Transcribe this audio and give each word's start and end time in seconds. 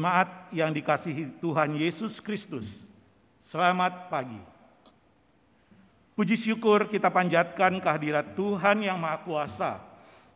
Jemaat 0.00 0.48
yang 0.56 0.72
dikasihi 0.72 1.28
Tuhan 1.44 1.76
Yesus 1.76 2.24
Kristus, 2.24 2.72
selamat 3.44 4.08
pagi. 4.08 4.40
Puji 6.16 6.40
syukur 6.40 6.88
kita 6.88 7.12
panjatkan 7.12 7.76
kehadirat 7.84 8.32
Tuhan 8.32 8.80
yang 8.80 8.96
Maha 8.96 9.20
Kuasa, 9.20 9.76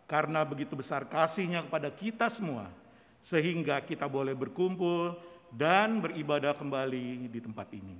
karena 0.04 0.44
begitu 0.44 0.76
besar 0.76 1.08
kasihnya 1.08 1.64
kepada 1.64 1.88
kita 1.88 2.28
semua, 2.28 2.68
sehingga 3.24 3.80
kita 3.80 4.04
boleh 4.04 4.36
berkumpul 4.36 5.16
dan 5.48 5.96
beribadah 5.96 6.52
kembali 6.52 7.24
di 7.32 7.40
tempat 7.40 7.72
ini. 7.72 7.96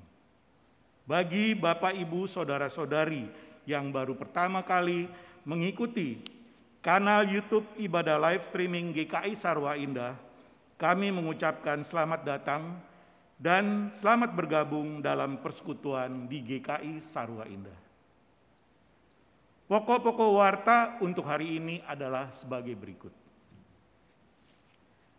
Bagi 1.09 1.57
Bapak, 1.57 1.97
Ibu, 1.97 2.29
Saudara-saudari 2.29 3.25
yang 3.65 3.89
baru 3.89 4.13
pertama 4.13 4.61
kali 4.61 5.09
mengikuti 5.49 6.21
kanal 6.85 7.25
YouTube 7.25 7.65
Ibadah 7.81 8.21
Live 8.21 8.53
Streaming 8.53 8.93
GKI 8.93 9.33
Sarwa 9.33 9.81
Indah, 9.81 10.13
kami 10.75 11.15
mengucapkan 11.15 11.87
selamat 11.87 12.21
datang 12.27 12.79
dan 13.39 13.91
selamat 13.95 14.35
bergabung 14.35 14.99
dalam 14.99 15.39
persekutuan 15.39 16.27
di 16.27 16.43
GKI 16.43 16.99
Sarwa 17.03 17.47
Indah. 17.47 17.79
Pokok-pokok 19.65 20.31
warta 20.37 21.01
untuk 21.01 21.25
hari 21.25 21.57
ini 21.57 21.81
adalah 21.89 22.29
sebagai 22.35 22.77
berikut. 22.77 23.15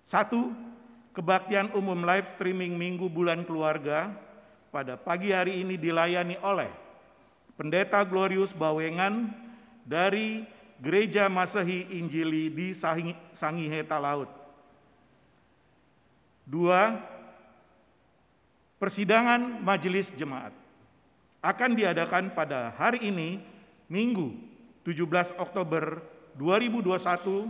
Satu, 0.06 0.54
kebaktian 1.18 1.74
umum 1.74 2.06
live 2.06 2.30
streaming 2.30 2.78
Minggu 2.78 3.10
Bulan 3.10 3.42
Keluarga 3.42 4.14
pada 4.70 5.00
pagi 5.00 5.34
hari 5.34 5.66
ini 5.66 5.82
dilayani 5.82 6.38
oleh 6.46 6.70
Pendeta 7.56 8.04
Glorius 8.04 8.52
Bawengan 8.52 9.32
dari 9.88 10.44
Gereja 10.84 11.32
Masehi 11.32 11.88
Injili 11.96 12.52
di 12.52 12.76
Sangiheta 13.32 13.96
Laut. 13.96 14.35
Dua, 16.46 16.94
persidangan 18.78 19.66
majelis 19.66 20.14
jemaat 20.14 20.54
akan 21.42 21.74
diadakan 21.74 22.34
pada 22.38 22.74
hari 22.78 23.10
ini, 23.10 23.42
Minggu 23.90 24.34
17 24.86 25.38
Oktober 25.42 26.02
2021, 26.38 27.50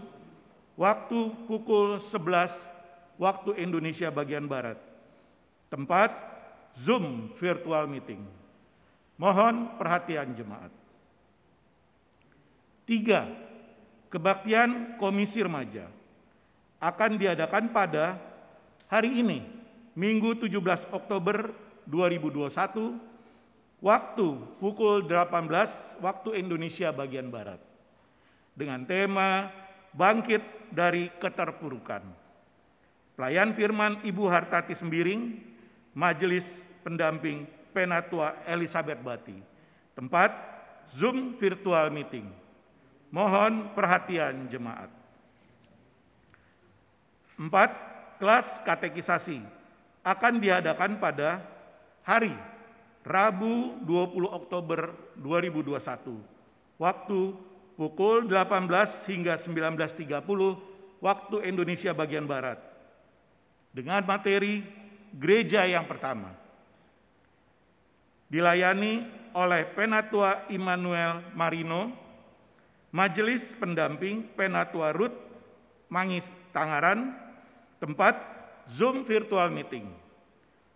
waktu 0.79 1.19
pukul 1.47 1.99
11 1.99 2.55
waktu 3.19 3.55
Indonesia 3.59 4.11
bagian 4.11 4.47
Barat. 4.47 4.79
Tempat 5.71 6.11
Zoom 6.75 7.31
virtual 7.39 7.87
meeting. 7.87 8.23
Mohon 9.15 9.79
perhatian 9.79 10.35
jemaat. 10.35 10.71
Tiga, 12.83 13.31
kebaktian 14.11 14.99
Komisi 14.99 15.39
Remaja 15.39 15.87
akan 16.83 17.15
diadakan 17.15 17.71
pada 17.71 18.19
hari 18.89 19.21
ini, 19.21 19.43
Minggu 19.95 20.35
17 20.35 20.91
Oktober 20.91 21.55
2021, 21.87 22.99
waktu 23.79 24.27
pukul 24.59 25.05
18 25.07 26.01
waktu 26.01 26.29
Indonesia 26.41 26.91
bagian 26.91 27.31
Barat. 27.31 27.61
Dengan 28.55 28.83
tema 28.87 29.51
Bangkit 29.95 30.43
dari 30.71 31.07
Keterpurukan. 31.15 32.03
Pelayan 33.15 33.55
firman 33.55 34.03
Ibu 34.03 34.27
Hartati 34.27 34.75
Sembiring, 34.75 35.39
Majelis 35.95 36.67
Pendamping 36.83 37.47
Penatua 37.71 38.43
Elizabeth 38.43 38.99
Bati. 38.99 39.39
Tempat 39.95 40.35
Zoom 40.91 41.39
virtual 41.39 41.87
meeting. 41.95 42.27
Mohon 43.15 43.71
perhatian 43.71 44.51
jemaat. 44.51 44.91
Empat, 47.39 47.71
kelas 48.17 48.61
katekisasi 48.63 49.41
akan 50.05 50.37
diadakan 50.37 51.01
pada 51.01 51.41
hari 52.05 52.33
Rabu 53.05 53.77
20 53.85 54.29
Oktober 54.29 54.93
2021. 55.17 56.17
Waktu 56.81 57.19
pukul 57.77 58.25
18 58.25 59.11
hingga 59.13 59.37
19.30 59.37 60.25
waktu 61.01 61.35
Indonesia 61.45 61.91
bagian 61.93 62.25
Barat. 62.25 62.57
Dengan 63.75 64.01
materi 64.07 64.65
gereja 65.13 65.67
yang 65.67 65.85
pertama. 65.85 66.33
Dilayani 68.31 69.05
oleh 69.35 69.67
Penatua 69.75 70.47
Immanuel 70.49 71.21
Marino, 71.35 71.91
Majelis 72.95 73.53
Pendamping 73.59 74.23
Penatua 74.33 74.95
Ruth 74.95 75.13
Mangis 75.91 76.31
Tangaran, 76.55 77.24
tempat 77.85 78.17
Zoom 78.65 79.05
virtual 79.05 79.53
meeting. 79.53 79.85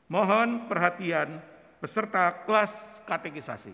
Mohon 0.06 0.70
perhatian 0.70 1.42
peserta 1.82 2.46
kelas 2.46 2.70
katekisasi. 3.10 3.74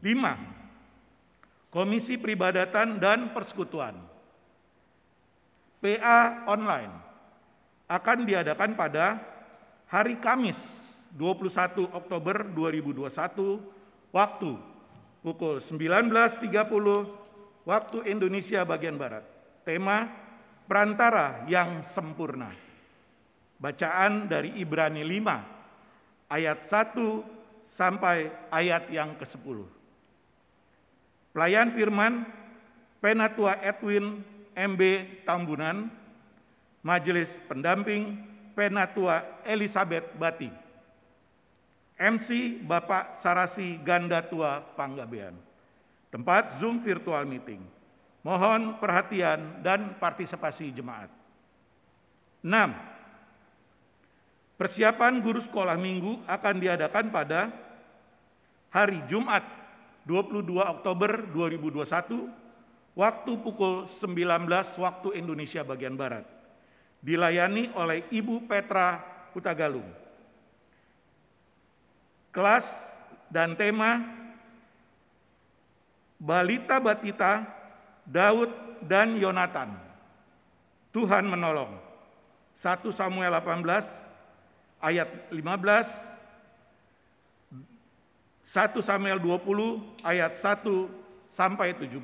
Lima, 0.00 0.40
Komisi 1.68 2.16
Peribadatan 2.16 2.96
dan 2.96 3.36
Persekutuan. 3.36 4.00
PA 5.80 6.44
online 6.44 6.92
akan 7.88 8.18
diadakan 8.28 8.76
pada 8.76 9.16
hari 9.88 10.20
Kamis 10.20 10.60
21 11.16 11.88
Oktober 11.90 12.44
2021 12.52 13.08
waktu 14.12 14.60
pukul 15.24 15.56
19.30 15.56 16.44
waktu 17.64 17.98
Indonesia 18.06 18.60
bagian 18.62 19.00
Barat. 19.00 19.24
Tema 19.64 20.06
perantara 20.70 21.42
yang 21.50 21.82
sempurna. 21.82 22.54
Bacaan 23.58 24.30
dari 24.30 24.54
Ibrani 24.62 25.02
5 25.02 26.30
ayat 26.30 26.62
1 26.62 27.66
sampai 27.66 28.30
ayat 28.54 28.86
yang 28.86 29.18
ke-10. 29.18 29.66
Pelayan 31.34 31.74
firman 31.74 32.22
Penatua 33.02 33.58
Edwin 33.58 34.22
MB 34.54 34.80
Tambunan 35.26 35.90
Majelis 36.86 37.34
Pendamping 37.50 38.22
Penatua 38.54 39.42
Elizabeth 39.42 40.06
Bati. 40.14 40.54
MC 42.00 42.62
Bapak 42.64 43.18
Sarasi 43.18 43.76
Ganda 43.82 44.22
Tua 44.22 44.62
Panggabean. 44.78 45.34
Tempat 46.14 46.62
Zoom 46.62 46.80
virtual 46.80 47.26
meeting. 47.26 47.60
Mohon 48.20 48.76
perhatian 48.76 49.64
dan 49.64 49.96
partisipasi 49.96 50.72
jemaat. 50.76 51.08
6. 52.44 52.52
Persiapan 54.60 55.24
guru 55.24 55.40
sekolah 55.40 55.76
minggu 55.80 56.20
akan 56.28 56.54
diadakan 56.60 57.08
pada 57.08 57.48
hari 58.68 59.00
Jumat 59.08 59.40
22 60.04 60.60
Oktober 60.60 61.24
2021 61.32 62.28
waktu 62.92 63.32
pukul 63.40 63.88
19 63.88 64.20
waktu 64.76 65.08
Indonesia 65.16 65.64
bagian 65.64 65.96
Barat 65.96 66.28
dilayani 67.00 67.72
oleh 67.72 68.04
Ibu 68.12 68.44
Petra 68.44 69.00
Hutagalung. 69.32 69.88
Kelas 72.30 72.68
dan 73.32 73.56
tema 73.58 74.04
Balita 76.20 76.76
Batita, 76.78 77.48
Daud 78.10 78.50
dan 78.82 79.14
Yonatan. 79.14 79.78
Tuhan 80.90 81.30
menolong. 81.30 81.78
1 82.58 82.82
Samuel 82.90 83.30
18 83.38 83.62
ayat 84.82 85.08
15 85.30 86.20
1 88.50 88.82
Samuel 88.82 89.22
20 89.22 90.02
ayat 90.02 90.34
1 90.34 90.66
sampai 91.30 91.70
17. 91.78 91.94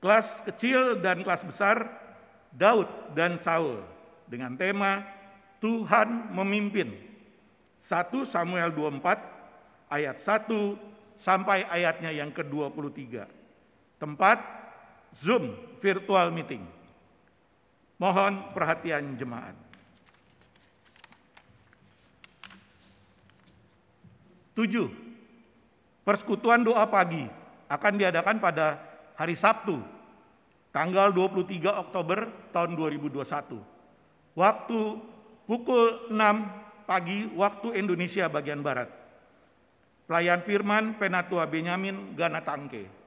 Kelas 0.00 0.40
kecil 0.48 0.96
dan 1.04 1.20
kelas 1.20 1.44
besar 1.44 1.84
Daud 2.48 2.88
dan 3.12 3.36
Saul 3.36 3.84
dengan 4.24 4.56
tema 4.56 5.04
Tuhan 5.60 6.32
memimpin. 6.32 6.96
1 7.84 8.24
Samuel 8.24 8.72
24 8.72 9.92
ayat 9.92 10.16
1 10.16 10.48
sampai 11.20 11.68
ayatnya 11.68 12.08
yang 12.08 12.32
ke-23. 12.32 13.39
Tempat 14.00 14.40
Zoom 15.12 15.52
virtual 15.84 16.32
meeting. 16.32 16.64
Mohon 18.00 18.56
perhatian 18.56 19.12
jemaat. 19.20 19.52
Tujuh, 24.56 24.88
persekutuan 26.00 26.64
doa 26.64 26.88
pagi 26.88 27.28
akan 27.68 27.92
diadakan 28.00 28.40
pada 28.40 28.80
hari 29.20 29.36
Sabtu 29.36 29.78
tanggal 30.72 31.12
23 31.12 31.68
Oktober 31.70 32.24
tahun 32.56 32.72
2021. 32.74 33.60
Waktu 34.32 34.80
pukul 35.44 36.08
6 36.08 36.88
pagi 36.88 37.30
waktu 37.36 37.68
Indonesia 37.78 38.26
bagian 38.32 38.64
Barat. 38.64 38.88
Pelayan 40.10 40.42
firman 40.42 40.98
Penatua 40.98 41.46
Benyamin 41.46 42.18
Gana 42.18 42.42
Tangke. 42.42 42.99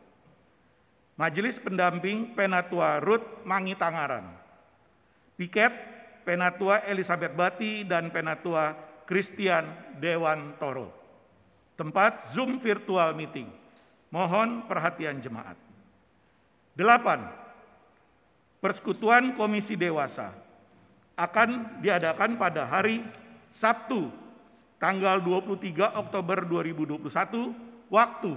Majelis 1.14 1.62
pendamping 1.62 2.34
Penatua 2.34 2.98
Ruth 2.98 3.46
Mangi 3.46 3.78
Tangaran. 3.78 4.26
Piket, 5.38 5.74
Penatua 6.26 6.82
Elizabeth 6.90 7.38
Bati, 7.38 7.86
dan 7.86 8.10
Penatua 8.10 8.74
Christian 9.06 9.70
Dewan 10.02 10.58
Toro. 10.58 10.90
Tempat 11.78 12.34
Zoom 12.34 12.58
virtual 12.58 13.14
meeting. 13.14 13.50
Mohon 14.10 14.66
perhatian 14.66 15.22
jemaat. 15.22 15.58
Delapan, 16.74 17.30
Persekutuan 18.62 19.38
Komisi 19.38 19.78
Dewasa 19.78 20.34
akan 21.14 21.82
diadakan 21.84 22.42
pada 22.42 22.66
hari 22.66 23.06
Sabtu 23.54 24.10
tanggal 24.82 25.22
23 25.22 25.94
Oktober 25.94 26.42
2021 26.50 27.54
waktu 27.94 28.34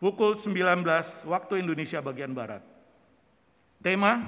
pukul 0.00 0.34
19 0.34 1.28
waktu 1.28 1.54
Indonesia 1.60 2.00
bagian 2.00 2.32
Barat. 2.32 2.64
Tema 3.84 4.24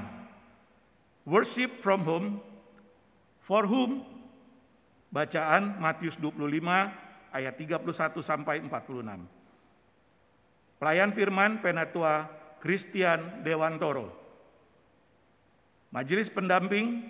Worship 1.25 1.81
from 1.81 2.05
Home 2.05 2.29
for 3.43 3.64
whom 3.64 4.05
bacaan 5.09 5.81
Matius 5.81 6.21
25 6.21 7.33
ayat 7.33 7.55
31 7.57 7.88
sampai 8.21 8.61
46. 8.61 10.76
Pelayan 10.76 11.11
firman 11.14 11.64
Penatua 11.64 12.29
Christian 12.61 13.41
Dewantoro. 13.47 14.23
Majelis 15.93 16.33
pendamping 16.33 17.05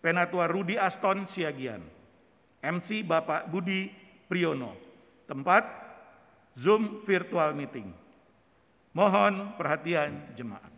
Penatua 0.00 0.48
Rudi 0.48 0.80
Aston 0.80 1.28
Siagian. 1.28 1.84
MC 2.58 3.06
Bapak 3.06 3.46
Budi 3.52 3.92
Priyono. 4.26 4.74
Tempat 5.30 5.87
Zoom 6.58 7.06
virtual 7.06 7.54
meeting. 7.54 7.94
Mohon 8.90 9.54
perhatian 9.54 10.34
jemaat. 10.34 10.74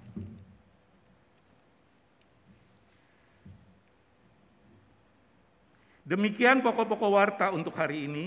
Demikian 6.04 6.60
pokok-pokok 6.60 7.10
warta 7.10 7.46
untuk 7.48 7.72
hari 7.80 8.04
ini. 8.04 8.24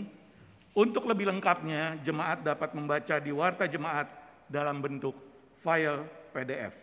Untuk 0.74 1.06
lebih 1.06 1.30
lengkapnya, 1.30 2.02
jemaat 2.02 2.42
dapat 2.42 2.74
membaca 2.74 3.22
di 3.22 3.30
warta 3.30 3.70
jemaat 3.70 4.10
dalam 4.50 4.82
bentuk 4.82 5.14
file 5.62 6.02
PDF. 6.34 6.74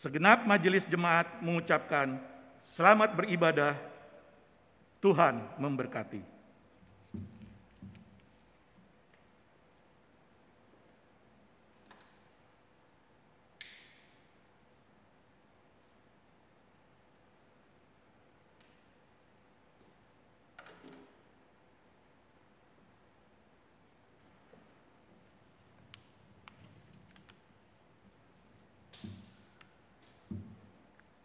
Segenap 0.00 0.48
majelis 0.48 0.88
jemaat 0.88 1.44
mengucapkan 1.44 2.16
selamat 2.64 3.12
beribadah, 3.12 3.76
Tuhan 5.04 5.60
memberkati. 5.60 6.31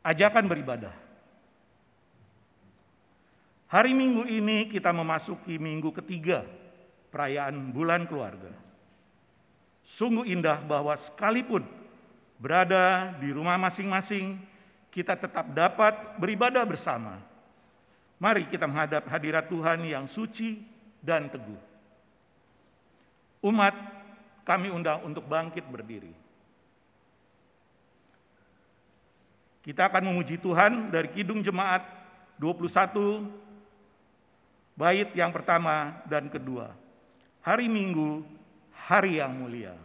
Ajakan 0.07 0.47
beribadah. 0.47 0.95
Hari 3.67 3.91
Minggu 3.91 4.23
ini 4.23 4.71
kita 4.71 4.95
memasuki 4.95 5.59
minggu 5.59 5.91
ketiga 5.99 6.47
perayaan 7.11 7.75
bulan 7.75 8.07
keluarga. 8.07 8.55
Sungguh 9.83 10.23
indah 10.23 10.63
bahwa 10.63 10.95
sekalipun 10.95 11.67
berada 12.39 13.11
di 13.19 13.35
rumah 13.35 13.59
masing-masing, 13.59 14.39
kita 14.87 15.19
tetap 15.19 15.51
dapat 15.51 16.15
beribadah 16.15 16.63
bersama. 16.63 17.19
Mari 18.17 18.47
kita 18.47 18.63
menghadap 18.63 19.03
hadirat 19.11 19.51
Tuhan 19.51 19.83
yang 19.83 20.07
suci 20.07 20.63
dan 21.03 21.27
teguh. 21.27 21.59
Umat 23.43 23.75
kami 24.47 24.71
undang 24.71 25.03
untuk 25.03 25.27
bangkit 25.27 25.67
berdiri. 25.67 26.26
Kita 29.67 29.91
akan 29.91 30.15
memuji 30.15 30.39
Tuhan 30.39 30.95
dari 30.95 31.11
Kidung 31.11 31.43
Jemaat 31.43 31.83
21 32.39 33.27
bait 34.79 35.11
yang 35.11 35.35
pertama 35.35 35.99
dan 36.07 36.31
kedua. 36.31 36.71
Hari 37.43 37.67
Minggu, 37.67 38.23
hari 38.71 39.19
yang 39.19 39.35
mulia. 39.35 39.75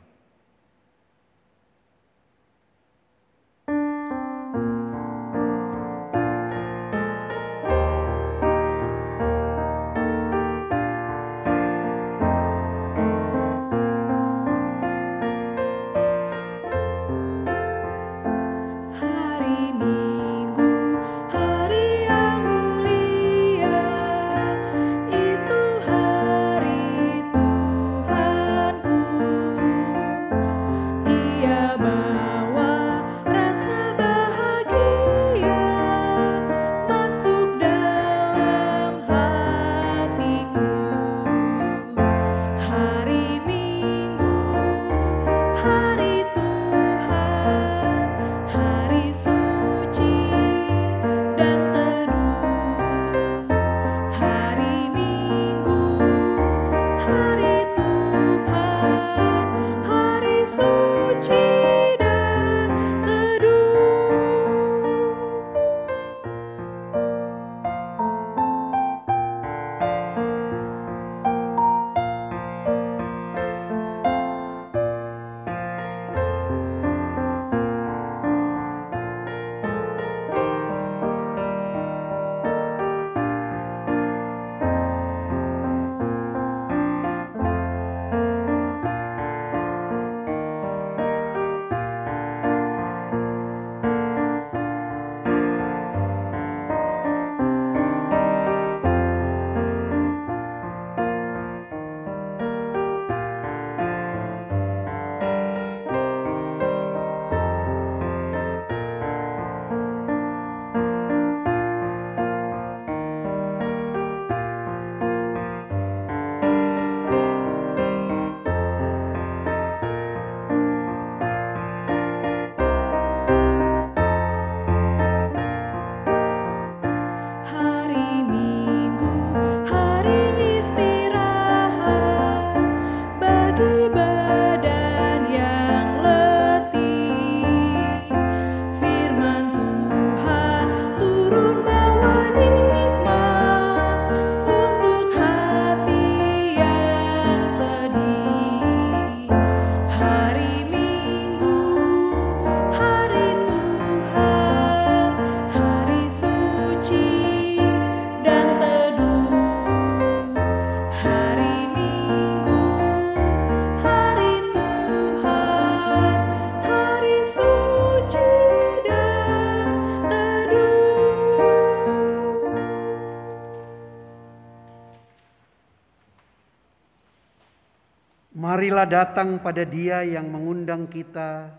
Marilah 178.83 179.07
datang 179.07 179.39
pada 179.39 179.63
Dia 179.63 180.03
yang 180.03 180.27
mengundang 180.27 180.91
kita 180.91 181.55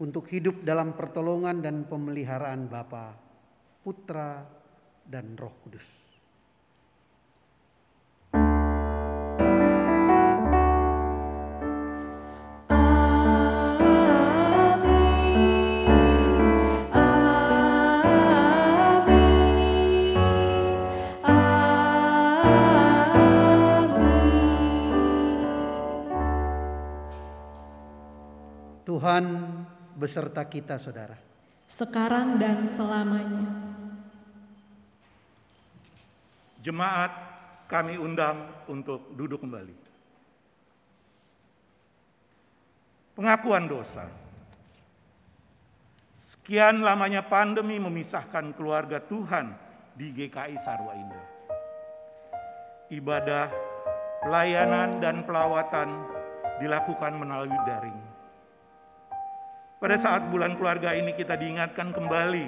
untuk 0.00 0.32
hidup 0.32 0.64
dalam 0.64 0.96
pertolongan 0.96 1.60
dan 1.60 1.84
pemeliharaan 1.84 2.72
Bapa, 2.72 3.12
Putra, 3.84 4.40
dan 5.04 5.36
Roh 5.36 5.52
Kudus. 5.60 5.84
Tuhan 28.92 29.24
beserta 29.96 30.44
kita 30.44 30.76
saudara. 30.76 31.16
sekarang 31.64 32.36
dan 32.36 32.68
selamanya. 32.68 33.48
Jemaat 36.60 37.08
kami 37.72 37.96
undang 37.96 38.52
untuk 38.68 39.16
duduk 39.16 39.40
kembali. 39.40 39.72
Pengakuan 43.16 43.64
dosa. 43.64 44.04
Sekian 46.20 46.84
lamanya 46.84 47.24
pandemi 47.24 47.80
memisahkan 47.80 48.52
keluarga 48.52 49.00
Tuhan 49.00 49.56
di 49.96 50.12
GKI 50.12 50.60
Sarwa 50.60 50.92
Indah. 50.92 51.26
Ibadah, 52.92 53.48
pelayanan, 54.20 55.00
dan 55.00 55.24
pelawatan 55.24 55.88
dilakukan 56.60 57.16
melalui 57.16 57.56
daring. 57.64 58.11
Pada 59.82 59.98
saat 59.98 60.30
bulan 60.30 60.54
keluarga 60.54 60.94
ini 60.94 61.10
kita 61.18 61.34
diingatkan 61.34 61.90
kembali 61.90 62.46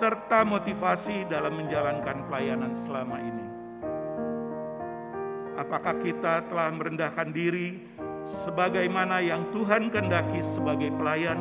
serta 0.00 0.42
motivasi 0.42 1.28
dalam 1.28 1.52
menjalankan 1.60 2.24
pelayanan 2.26 2.72
selama 2.80 3.20
ini. 3.20 3.39
Apakah 5.60 5.92
kita 6.00 6.48
telah 6.48 6.72
merendahkan 6.72 7.36
diri 7.36 7.76
sebagaimana 8.48 9.20
yang 9.20 9.44
Tuhan 9.52 9.92
kehendaki 9.92 10.40
sebagai 10.40 10.88
pelayan? 10.96 11.36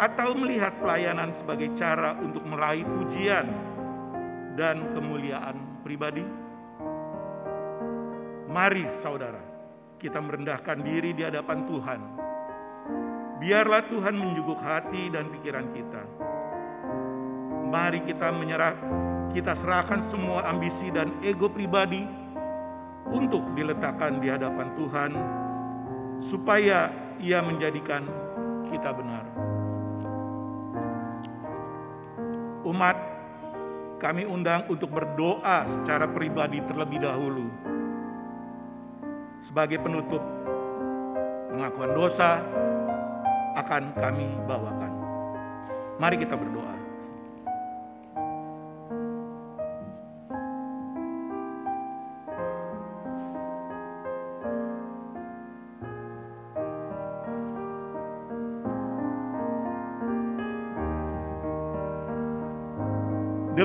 Atau 0.00 0.32
melihat 0.32 0.72
pelayanan 0.80 1.28
sebagai 1.36 1.68
cara 1.76 2.16
untuk 2.16 2.40
meraih 2.48 2.88
pujian 2.96 3.44
dan 4.56 4.88
kemuliaan 4.96 5.84
pribadi? 5.84 6.24
Mari 8.48 8.88
saudara, 8.88 9.44
kita 10.00 10.24
merendahkan 10.24 10.80
diri 10.80 11.12
di 11.12 11.20
hadapan 11.20 11.68
Tuhan. 11.68 12.00
Biarlah 13.36 13.84
Tuhan 13.92 14.16
menjuguk 14.16 14.64
hati 14.64 15.12
dan 15.12 15.28
pikiran 15.28 15.68
kita. 15.76 16.02
Mari 17.68 18.00
kita 18.08 18.32
menyerah, 18.32 18.80
kita 19.36 19.52
serahkan 19.52 20.00
semua 20.00 20.48
ambisi 20.48 20.88
dan 20.88 21.12
ego 21.20 21.52
pribadi 21.52 22.19
untuk 23.10 23.42
diletakkan 23.58 24.22
di 24.22 24.30
hadapan 24.30 24.70
Tuhan, 24.78 25.10
supaya 26.22 26.88
Ia 27.20 27.44
menjadikan 27.44 28.08
kita 28.70 28.94
benar. 28.96 29.24
Umat, 32.64 32.96
kami 34.00 34.24
undang 34.24 34.64
untuk 34.72 34.88
berdoa 34.88 35.68
secara 35.68 36.08
pribadi 36.08 36.64
terlebih 36.64 37.04
dahulu. 37.04 37.50
Sebagai 39.44 39.80
penutup, 39.80 40.24
pengakuan 41.52 41.92
dosa 41.92 42.40
akan 43.60 43.92
kami 44.00 44.28
bawakan. 44.48 44.92
Mari 46.00 46.16
kita 46.16 46.36
berdoa. 46.36 46.79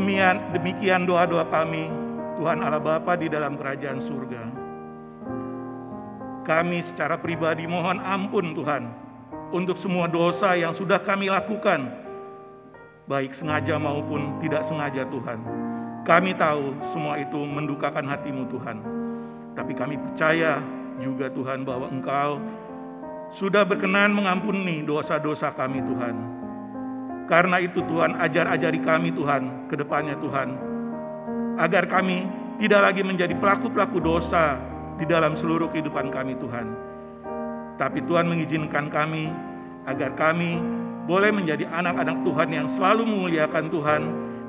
Demikian, 0.06 0.54
demikian 0.54 1.02
doa-doa 1.10 1.50
kami, 1.50 1.90
Tuhan 2.38 2.62
Allah 2.62 2.78
Bapa 2.78 3.18
di 3.18 3.26
dalam 3.26 3.58
kerajaan 3.58 3.98
surga. 3.98 4.54
Kami 6.46 6.78
secara 6.86 7.18
pribadi 7.18 7.66
mohon 7.66 7.98
ampun 8.06 8.54
Tuhan 8.54 8.86
untuk 9.50 9.74
semua 9.74 10.06
dosa 10.06 10.54
yang 10.54 10.78
sudah 10.78 11.02
kami 11.02 11.34
lakukan, 11.34 11.90
baik 13.10 13.34
sengaja 13.34 13.82
maupun 13.82 14.38
tidak 14.46 14.62
sengaja 14.62 15.10
Tuhan. 15.10 15.42
Kami 16.06 16.38
tahu 16.38 16.78
semua 16.86 17.18
itu 17.18 17.42
mendukakan 17.42 18.06
hatimu 18.06 18.46
Tuhan. 18.54 18.78
Tapi 19.58 19.74
kami 19.74 19.98
percaya 19.98 20.62
juga 21.02 21.34
Tuhan 21.34 21.66
bahwa 21.66 21.90
Engkau 21.90 22.38
sudah 23.34 23.66
berkenan 23.66 24.14
mengampuni 24.14 24.86
dosa-dosa 24.86 25.50
kami 25.50 25.82
Tuhan. 25.82 26.35
Karena 27.26 27.58
itu 27.58 27.82
Tuhan 27.82 28.18
ajar-ajari 28.22 28.80
kami 28.86 29.10
Tuhan 29.10 29.70
ke 29.70 29.76
depannya 29.78 30.14
Tuhan. 30.22 30.54
Agar 31.58 31.90
kami 31.90 32.30
tidak 32.62 32.92
lagi 32.92 33.02
menjadi 33.02 33.34
pelaku-pelaku 33.36 33.98
dosa 33.98 34.62
di 35.02 35.04
dalam 35.10 35.34
seluruh 35.34 35.68
kehidupan 35.74 36.14
kami 36.14 36.38
Tuhan. 36.38 36.68
Tapi 37.76 38.00
Tuhan 38.06 38.30
mengizinkan 38.30 38.88
kami 38.88 39.28
agar 39.90 40.14
kami 40.16 40.62
boleh 41.06 41.30
menjadi 41.34 41.70
anak-anak 41.70 42.24
Tuhan 42.24 42.50
yang 42.50 42.68
selalu 42.70 43.04
memuliakan 43.06 43.66
Tuhan 43.70 44.02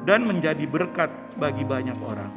dan 0.07 0.25
menjadi 0.25 0.65
berkat 0.65 1.11
bagi 1.37 1.67
banyak 1.67 1.99
orang. 2.01 2.33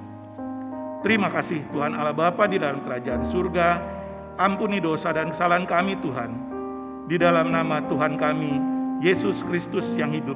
Terima 1.00 1.32
kasih 1.32 1.64
Tuhan 1.72 1.96
Allah 1.96 2.12
Bapa 2.12 2.44
di 2.50 2.60
dalam 2.60 2.84
kerajaan 2.84 3.24
surga. 3.24 4.00
Ampuni 4.40 4.80
dosa 4.80 5.12
dan 5.12 5.32
kesalahan 5.32 5.68
kami 5.68 6.00
Tuhan. 6.00 6.32
Di 7.08 7.16
dalam 7.20 7.52
nama 7.52 7.84
Tuhan 7.88 8.16
kami, 8.16 8.79
Yesus 9.00 9.48
Kristus 9.48 9.96
yang 9.96 10.12
hidup, 10.12 10.36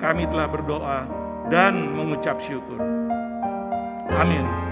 kami 0.00 0.24
telah 0.32 0.48
berdoa 0.48 1.04
dan 1.52 1.92
mengucap 1.92 2.40
syukur. 2.40 2.80
Amin. 4.08 4.68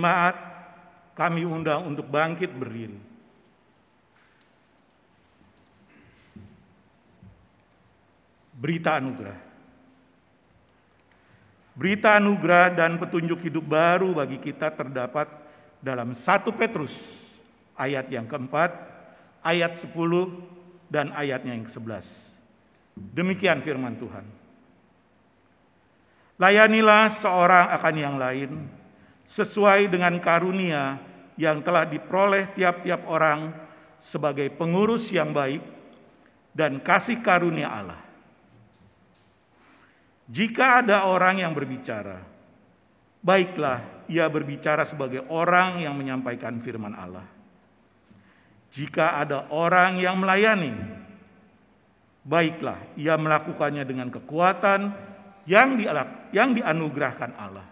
Jemaat, 0.00 0.32
kami 1.12 1.44
undang 1.44 1.84
untuk 1.84 2.08
bangkit 2.08 2.48
berdiri. 2.56 2.96
Berita 8.56 8.96
anugerah. 8.96 9.36
Berita 11.76 12.16
anugerah 12.16 12.72
dan 12.72 12.96
petunjuk 12.96 13.44
hidup 13.44 13.68
baru 13.68 14.16
bagi 14.16 14.40
kita 14.40 14.72
terdapat 14.72 15.28
dalam 15.84 16.16
1 16.16 16.48
Petrus 16.56 16.96
ayat 17.76 18.08
yang 18.08 18.24
keempat, 18.24 18.72
ayat 19.44 19.76
10 19.76 19.92
dan 20.88 21.12
ayatnya 21.12 21.52
yang 21.52 21.68
ke-11. 21.68 22.08
Demikian 22.96 23.60
firman 23.60 24.00
Tuhan. 24.00 24.24
Layanilah 26.40 27.12
seorang 27.12 27.68
akan 27.76 27.94
yang 28.00 28.16
lain 28.16 28.79
sesuai 29.30 29.86
dengan 29.86 30.18
karunia 30.18 30.98
yang 31.38 31.62
telah 31.62 31.86
diperoleh 31.86 32.50
tiap-tiap 32.58 33.06
orang 33.06 33.54
sebagai 34.02 34.50
pengurus 34.50 35.06
yang 35.14 35.30
baik 35.30 35.62
dan 36.50 36.82
kasih 36.82 37.22
karunia 37.22 37.70
Allah. 37.70 38.00
Jika 40.26 40.82
ada 40.82 41.06
orang 41.06 41.42
yang 41.46 41.54
berbicara, 41.54 42.22
baiklah 43.22 43.86
ia 44.10 44.26
berbicara 44.26 44.82
sebagai 44.82 45.22
orang 45.30 45.78
yang 45.78 45.94
menyampaikan 45.94 46.58
firman 46.58 46.94
Allah. 46.98 47.26
Jika 48.70 49.18
ada 49.18 49.50
orang 49.50 49.98
yang 49.98 50.18
melayani, 50.18 50.74
baiklah 52.26 52.78
ia 52.98 53.14
melakukannya 53.18 53.82
dengan 53.86 54.10
kekuatan 54.10 54.94
yang 55.46 55.78
di, 55.78 55.86
yang 56.34 56.54
dianugerahkan 56.54 57.34
Allah. 57.34 57.69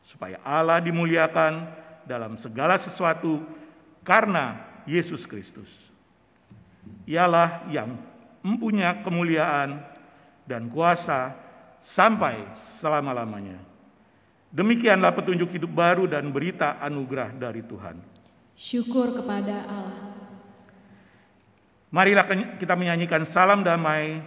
Supaya 0.00 0.40
Allah 0.42 0.80
dimuliakan 0.80 1.68
dalam 2.08 2.34
segala 2.34 2.74
sesuatu 2.80 3.44
karena 4.02 4.58
Yesus 4.88 5.28
Kristus. 5.28 5.68
Ialah 7.04 7.68
yang 7.68 7.94
mempunyai 8.40 9.04
kemuliaan 9.04 9.84
dan 10.48 10.66
kuasa 10.72 11.36
sampai 11.84 12.50
selama-lamanya. 12.80 13.60
Demikianlah 14.50 15.14
petunjuk 15.14 15.54
hidup 15.54 15.70
baru 15.70 16.10
dan 16.10 16.26
berita 16.34 16.82
anugerah 16.82 17.30
dari 17.38 17.62
Tuhan. 17.62 18.02
Syukur 18.58 19.14
kepada 19.14 19.62
Allah. 19.62 20.10
Marilah 21.90 22.26
kita 22.58 22.74
menyanyikan 22.74 23.22
salam 23.26 23.62
damai 23.62 24.22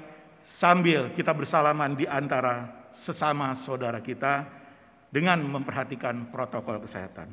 sambil 0.48 1.12
kita 1.16 1.32
bersalaman 1.32 1.96
di 1.96 2.08
antara 2.08 2.72
sesama 2.92 3.52
saudara 3.56 4.00
kita 4.04 4.48
dengan 5.14 5.46
memperhatikan 5.46 6.34
protokol 6.34 6.82
kesehatan. 6.82 7.30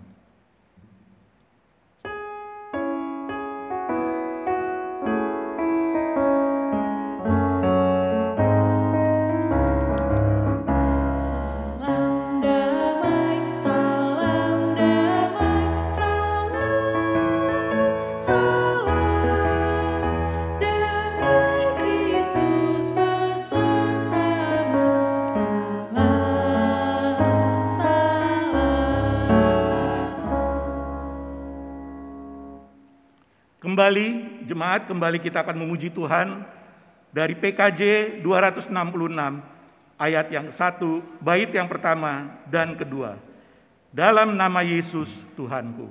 Kembali 33.70 34.42
jemaat, 34.50 34.90
kembali 34.90 35.22
kita 35.22 35.46
akan 35.46 35.62
memuji 35.62 35.94
Tuhan 35.94 36.42
dari 37.14 37.38
PKJ 37.38 38.18
266 38.18 38.66
ayat 39.94 40.26
yang 40.26 40.50
satu, 40.50 40.98
bait 41.22 41.46
yang 41.54 41.70
pertama 41.70 42.35
dan 42.50 42.74
kedua. 42.74 43.14
Dalam 43.94 44.35
nama 44.35 44.66
Yesus 44.66 45.14
Tuhanku. 45.38 45.87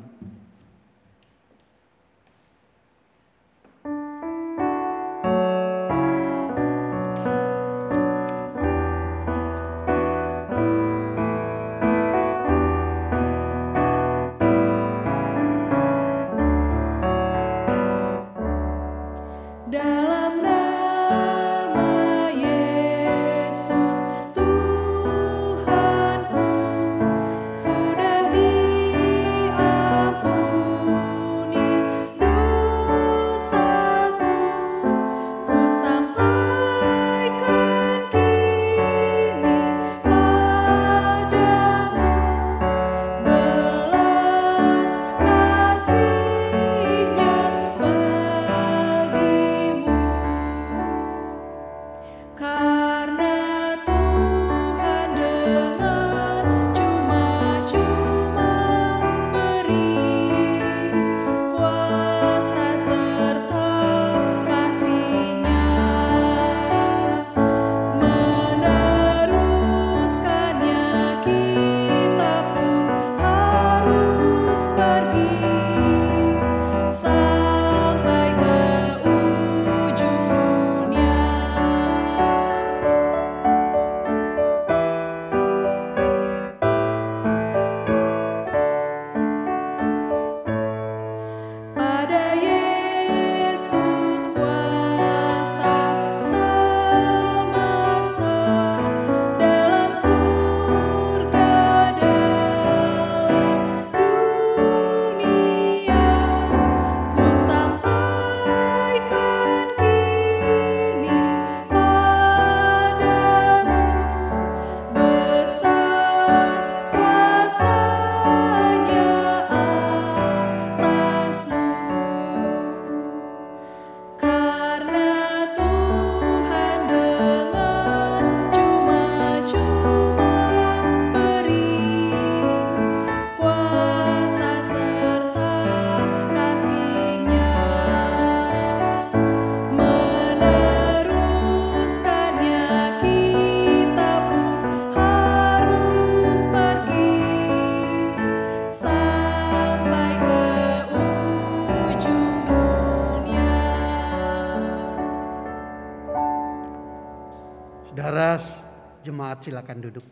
silakan 159.43 159.79
duduk. 159.79 160.05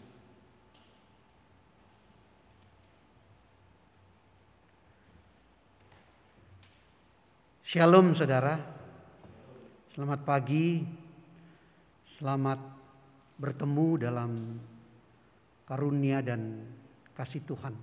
Shalom 7.67 8.15
saudara. 8.15 8.55
Selamat 9.91 10.23
pagi. 10.23 10.87
Selamat 12.15 12.57
bertemu 13.35 13.87
dalam 13.99 14.31
karunia 15.67 16.23
dan 16.23 16.63
kasih 17.11 17.43
Tuhan. 17.43 17.75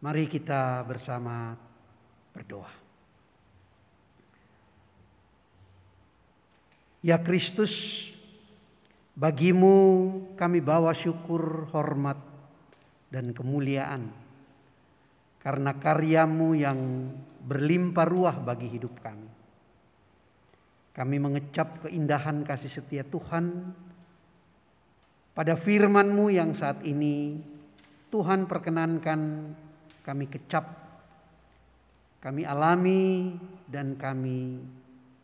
Mari 0.00 0.24
kita 0.32 0.80
bersama 0.88 1.52
berdoa. 2.32 2.72
Ya 7.04 7.20
Kristus, 7.20 8.13
bagimu 9.14 9.76
kami 10.34 10.58
bawa 10.58 10.90
syukur, 10.90 11.70
hormat, 11.70 12.18
dan 13.10 13.30
kemuliaan. 13.30 14.10
Karena 15.38 15.76
karyamu 15.76 16.56
yang 16.56 16.78
berlimpah 17.44 18.06
ruah 18.08 18.36
bagi 18.40 18.68
hidup 18.74 18.98
kami. 18.98 19.30
Kami 20.94 21.16
mengecap 21.18 21.86
keindahan 21.86 22.46
kasih 22.46 22.70
setia 22.70 23.02
Tuhan 23.02 23.74
pada 25.34 25.58
firman-Mu 25.58 26.30
yang 26.30 26.54
saat 26.54 26.86
ini 26.86 27.42
Tuhan 28.14 28.46
perkenankan 28.46 29.20
kami 30.06 30.30
kecap, 30.30 30.64
kami 32.22 32.46
alami 32.46 33.34
dan 33.66 33.98
kami 33.98 34.62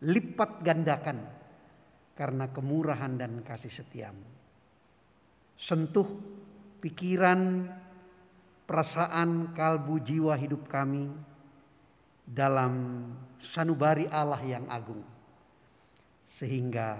lipat 0.03 0.59
gandakan 0.59 1.40
karena 2.15 2.51
kemurahan 2.51 3.15
dan 3.17 3.41
kasih 3.41 3.71
setiamu. 3.71 4.27
Sentuh 5.55 6.07
pikiran, 6.81 7.69
perasaan, 8.65 9.53
kalbu, 9.53 10.01
jiwa 10.01 10.33
hidup 10.35 10.65
kami 10.67 11.11
dalam 12.25 13.05
sanubari 13.37 14.09
Allah 14.09 14.41
yang 14.41 14.65
agung. 14.71 15.03
Sehingga 16.31 16.97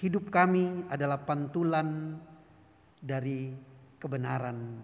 hidup 0.00 0.32
kami 0.32 0.88
adalah 0.88 1.20
pantulan 1.20 2.16
dari 3.00 3.52
kebenaran 4.00 4.80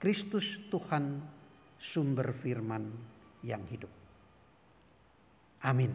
Kristus 0.00 0.60
Tuhan 0.72 1.20
sumber 1.76 2.32
firman 2.32 2.88
yang 3.44 3.60
hidup. 3.68 3.92
Amin. 5.64 5.92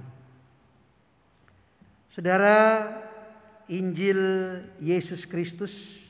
Saudara, 2.10 2.89
Injil 3.69 4.17
Yesus 4.82 5.29
Kristus 5.29 6.01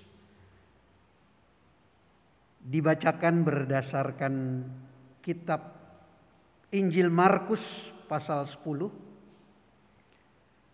dibacakan 2.63 3.43
berdasarkan 3.43 4.63
kitab 5.19 5.76
Injil 6.72 7.12
Markus 7.12 7.91
pasal 8.08 8.48
10 8.48 8.63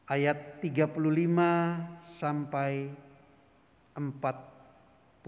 ayat 0.06 0.62
35 0.62 0.93
sampai 2.21 2.93
45. 3.98 5.26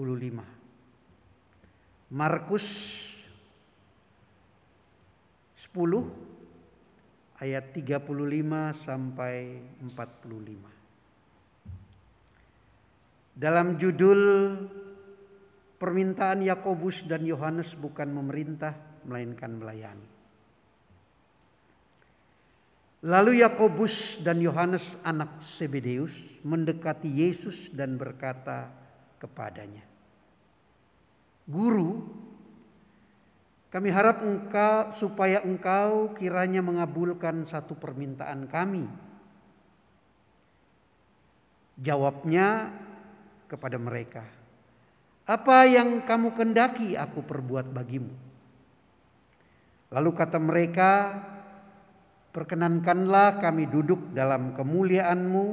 Markus 2.13 2.65
10 5.57 6.05
ayat 7.41 7.65
35 7.73 8.85
sampai 8.85 9.57
45. 9.81 10.76
Dalam 13.37 13.77
judul 13.77 14.21
permintaan 15.77 16.41
Yakobus 16.41 17.05
dan 17.05 17.21
Yohanes 17.21 17.77
bukan 17.77 18.09
memerintah 18.09 18.73
melainkan 19.05 19.61
melayani. 19.61 20.09
Lalu 23.05 23.45
Yakobus 23.45 24.17
dan 24.25 24.41
Yohanes 24.41 24.97
anak 25.05 25.45
Sebedeus 25.45 26.17
mendekati 26.41 27.05
Yesus 27.05 27.69
dan 27.69 27.93
berkata 27.93 28.73
kepadanya, 29.21 29.85
"Guru, 31.45 32.09
kami 33.69 33.93
harap 33.93 34.25
engkau 34.25 34.97
supaya 34.97 35.45
engkau 35.45 36.17
kiranya 36.17 36.65
mengabulkan 36.65 37.45
satu 37.45 37.77
permintaan 37.77 38.49
kami." 38.49 38.89
Jawabnya 41.77 42.73
kepada 43.47 43.79
mereka, 43.79 44.27
"Apa 45.25 45.65
yang 45.65 46.03
kamu 46.03 46.35
kendaki 46.35 46.93
aku 46.93 47.23
perbuat 47.23 47.71
bagimu?" 47.71 48.13
Lalu 49.87 50.11
kata 50.11 50.35
mereka, 50.37 50.91
Perkenankanlah 52.37 53.41
kami 53.41 53.65
duduk 53.65 54.13
dalam 54.13 54.53
kemuliaanmu, 54.53 55.45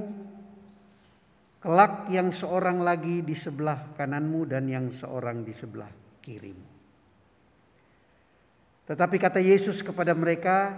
kelak 1.65 2.13
yang 2.13 2.29
seorang 2.29 2.85
lagi 2.85 3.25
di 3.25 3.33
sebelah 3.33 3.97
kananmu 3.97 4.45
dan 4.45 4.69
yang 4.69 4.93
seorang 4.93 5.41
di 5.49 5.57
sebelah 5.57 5.89
kirimu. 6.21 6.69
Tetapi 8.85 9.17
kata 9.17 9.41
Yesus 9.41 9.81
kepada 9.81 10.13
mereka, 10.13 10.77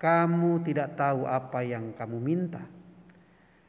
kamu 0.00 0.64
tidak 0.64 0.96
tahu 0.96 1.28
apa 1.28 1.60
yang 1.60 1.92
kamu 1.92 2.16
minta. 2.24 2.64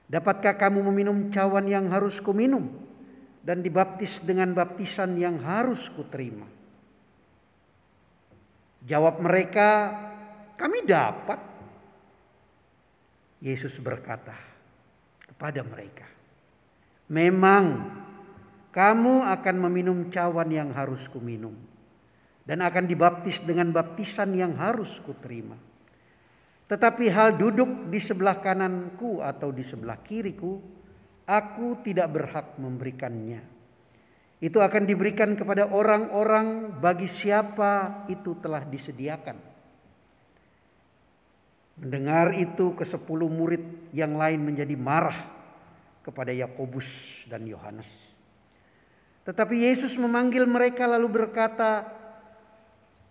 Dapatkah 0.10 0.58
kamu 0.58 0.90
meminum 0.90 1.30
cawan 1.30 1.70
yang 1.70 1.86
harus 1.94 2.18
kuminum 2.18 2.66
dan 3.46 3.62
dibaptis 3.62 4.18
dengan 4.26 4.58
baptisan 4.58 5.14
yang 5.14 5.38
harus 5.46 5.86
kuterima? 5.94 6.50
Jawab 8.90 9.22
mereka, 9.22 9.94
kami 10.58 10.82
dapat. 10.82 11.38
Yesus 13.40 13.78
berkata 13.80 14.36
kepada 15.30 15.64
mereka, 15.64 16.10
"Memang 17.08 17.88
kamu 18.70 19.26
akan 19.26 19.56
meminum 19.70 20.10
cawan 20.14 20.50
yang 20.50 20.70
harus 20.76 21.10
kuminum 21.10 21.54
dan 22.50 22.66
akan 22.66 22.90
dibaptis 22.90 23.42
dengan 23.46 23.70
baptisan 23.70 24.34
yang 24.34 24.58
harus 24.58 24.98
kuterima. 25.06 25.69
Tetapi 26.70 27.10
hal 27.10 27.34
duduk 27.34 27.90
di 27.90 27.98
sebelah 27.98 28.38
kananku 28.38 29.26
atau 29.26 29.50
di 29.50 29.66
sebelah 29.66 29.98
kiriku, 30.06 30.62
aku 31.26 31.82
tidak 31.82 32.14
berhak 32.14 32.48
memberikannya. 32.62 33.42
Itu 34.38 34.62
akan 34.62 34.86
diberikan 34.86 35.34
kepada 35.34 35.74
orang-orang 35.74 36.78
bagi 36.78 37.10
siapa 37.10 38.06
itu 38.06 38.38
telah 38.38 38.62
disediakan." 38.62 39.50
Mendengar 41.80 42.36
itu 42.36 42.76
ke 42.76 42.84
sepuluh 42.84 43.32
murid 43.32 43.90
yang 43.96 44.20
lain 44.20 44.44
menjadi 44.44 44.76
marah 44.76 45.32
kepada 46.04 46.36
Yakobus 46.36 47.24
dan 47.32 47.48
Yohanes. 47.48 47.88
Tetapi 49.24 49.64
Yesus 49.64 49.96
memanggil 49.96 50.44
mereka 50.44 50.84
lalu 50.90 51.24
berkata, 51.24 51.99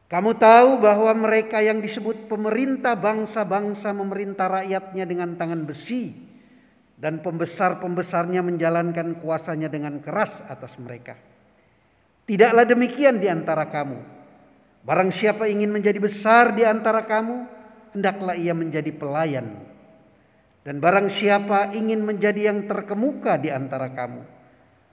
"Kamu 0.09 0.41
tahu 0.41 0.81
bahwa 0.81 1.13
mereka 1.13 1.61
yang 1.61 1.85
disebut 1.85 2.33
pemerintah 2.33 2.97
bangsa-bangsa 2.97 3.93
memerintah 3.93 4.49
rakyatnya 4.49 5.05
dengan 5.05 5.37
tangan 5.37 5.69
besi 5.69 6.17
dan 6.97 7.21
pembesar-pembesarnya 7.21 8.41
menjalankan 8.41 9.21
kuasanya 9.21 9.69
dengan 9.69 10.01
keras 10.01 10.41
atas 10.49 10.81
mereka. 10.81 11.15
Tidaklah 12.25 12.65
demikian 12.65 13.21
di 13.21 13.29
antara 13.29 13.69
kamu. 13.69 14.01
Barang 14.81 15.13
siapa 15.13 15.45
ingin 15.45 15.69
menjadi 15.69 16.01
besar 16.01 16.57
di 16.57 16.65
antara 16.65 17.05
kamu, 17.05 17.45
hendaklah 17.93 18.33
ia 18.33 18.57
menjadi 18.57 18.89
pelayan. 18.97 19.61
Dan 20.65 20.81
barang 20.81 21.13
siapa 21.13 21.77
ingin 21.77 22.01
menjadi 22.01 22.49
yang 22.49 22.65
terkemuka 22.65 23.37
di 23.37 23.53
antara 23.53 23.93
kamu, 23.93 24.25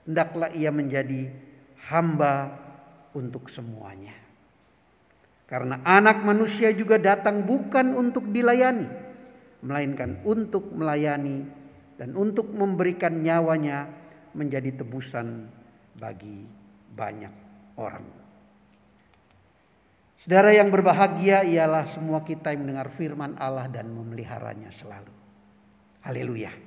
hendaklah 0.08 0.52
ia 0.52 0.68
menjadi 0.68 1.32
hamba 1.88 2.52
untuk 3.16 3.48
semuanya. 3.48 4.25
Karena 5.46 5.78
anak 5.86 6.26
manusia 6.26 6.74
juga 6.74 6.98
datang 6.98 7.46
bukan 7.46 7.94
untuk 7.94 8.34
dilayani, 8.34 8.90
melainkan 9.62 10.18
untuk 10.26 10.74
melayani 10.74 11.46
dan 11.94 12.18
untuk 12.18 12.50
memberikan 12.50 13.22
nyawanya 13.22 13.86
menjadi 14.34 14.82
tebusan 14.82 15.46
bagi 15.94 16.44
banyak 16.90 17.30
orang. 17.78 18.04
Saudara 20.18 20.50
yang 20.50 20.74
berbahagia 20.74 21.46
ialah 21.46 21.86
semua 21.86 22.26
kita 22.26 22.50
yang 22.50 22.66
mendengar 22.66 22.90
firman 22.90 23.38
Allah 23.38 23.70
dan 23.70 23.86
memeliharanya 23.94 24.74
selalu. 24.74 25.14
Haleluya. 26.02 26.65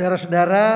Saudara-saudara, 0.00 0.66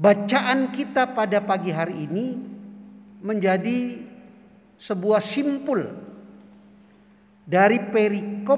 bacaan 0.00 0.72
kita 0.72 1.04
pada 1.12 1.44
pagi 1.44 1.68
hari 1.68 2.08
ini 2.08 2.32
menjadi 3.20 4.08
sebuah 4.80 5.20
simpul 5.20 5.84
dari 7.44 7.76
perikop 7.76 8.56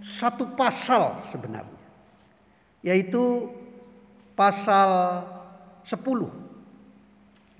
satu 0.00 0.56
pasal 0.56 1.20
sebenarnya, 1.28 1.84
yaitu 2.80 3.52
pasal 4.32 5.20
10 5.84 6.00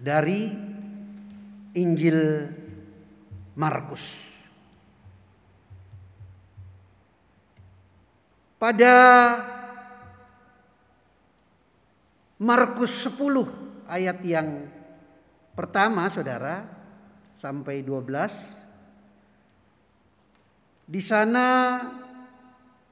dari 0.01 0.49
Injil 1.77 2.49
Markus. 3.53 4.28
Pada 8.59 8.95
Markus 12.43 13.07
10 13.07 13.87
ayat 13.87 14.19
yang 14.27 14.67
pertama 15.55 16.11
Saudara 16.11 16.67
sampai 17.39 17.87
12 17.87 18.11
di 20.91 20.99
sana 20.99 21.79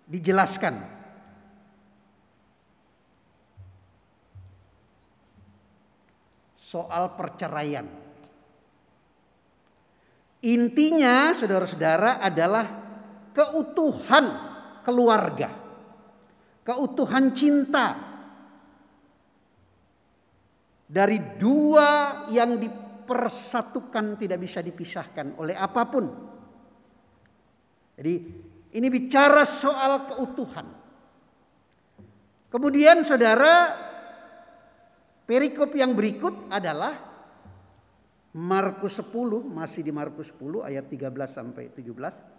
dijelaskan 0.07 0.75
soal 6.62 7.19
perceraian. 7.19 7.91
Intinya 10.47 11.35
saudara-saudara 11.35 12.23
adalah 12.23 12.67
keutuhan 13.35 14.55
keluarga. 14.87 15.51
Keutuhan 16.62 17.34
cinta. 17.34 17.87
Dari 20.87 21.18
dua 21.34 22.22
yang 22.30 22.62
dipersatukan 22.62 24.22
tidak 24.22 24.39
bisa 24.39 24.62
dipisahkan 24.62 25.34
oleh 25.43 25.59
apa 25.59 25.82
pun. 25.91 26.07
Jadi 27.99 28.14
ini 28.78 28.87
bicara 28.87 29.43
soal 29.43 30.07
keutuhan. 30.07 30.70
Kemudian 32.47 33.03
saudara 33.03 33.74
perikop 35.26 35.74
yang 35.74 35.99
berikut 35.99 36.47
adalah 36.47 36.95
Markus 38.37 39.03
10 39.03 39.11
masih 39.49 39.82
di 39.82 39.91
Markus 39.91 40.30
10 40.30 40.62
ayat 40.62 40.87
13 40.87 41.09
sampai 41.26 41.72
17. 41.74 42.36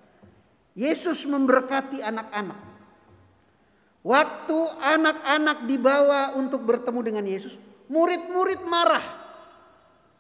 Yesus 0.78 1.25
memberkati 1.25 2.05
anak-anak. 2.05 2.59
Waktu 4.05 4.59
anak-anak 4.78 5.65
dibawa 5.65 6.38
untuk 6.38 6.63
bertemu 6.63 7.01
dengan 7.01 7.25
Yesus, 7.25 7.57
murid-murid 7.89 8.61
marah. 8.69 9.03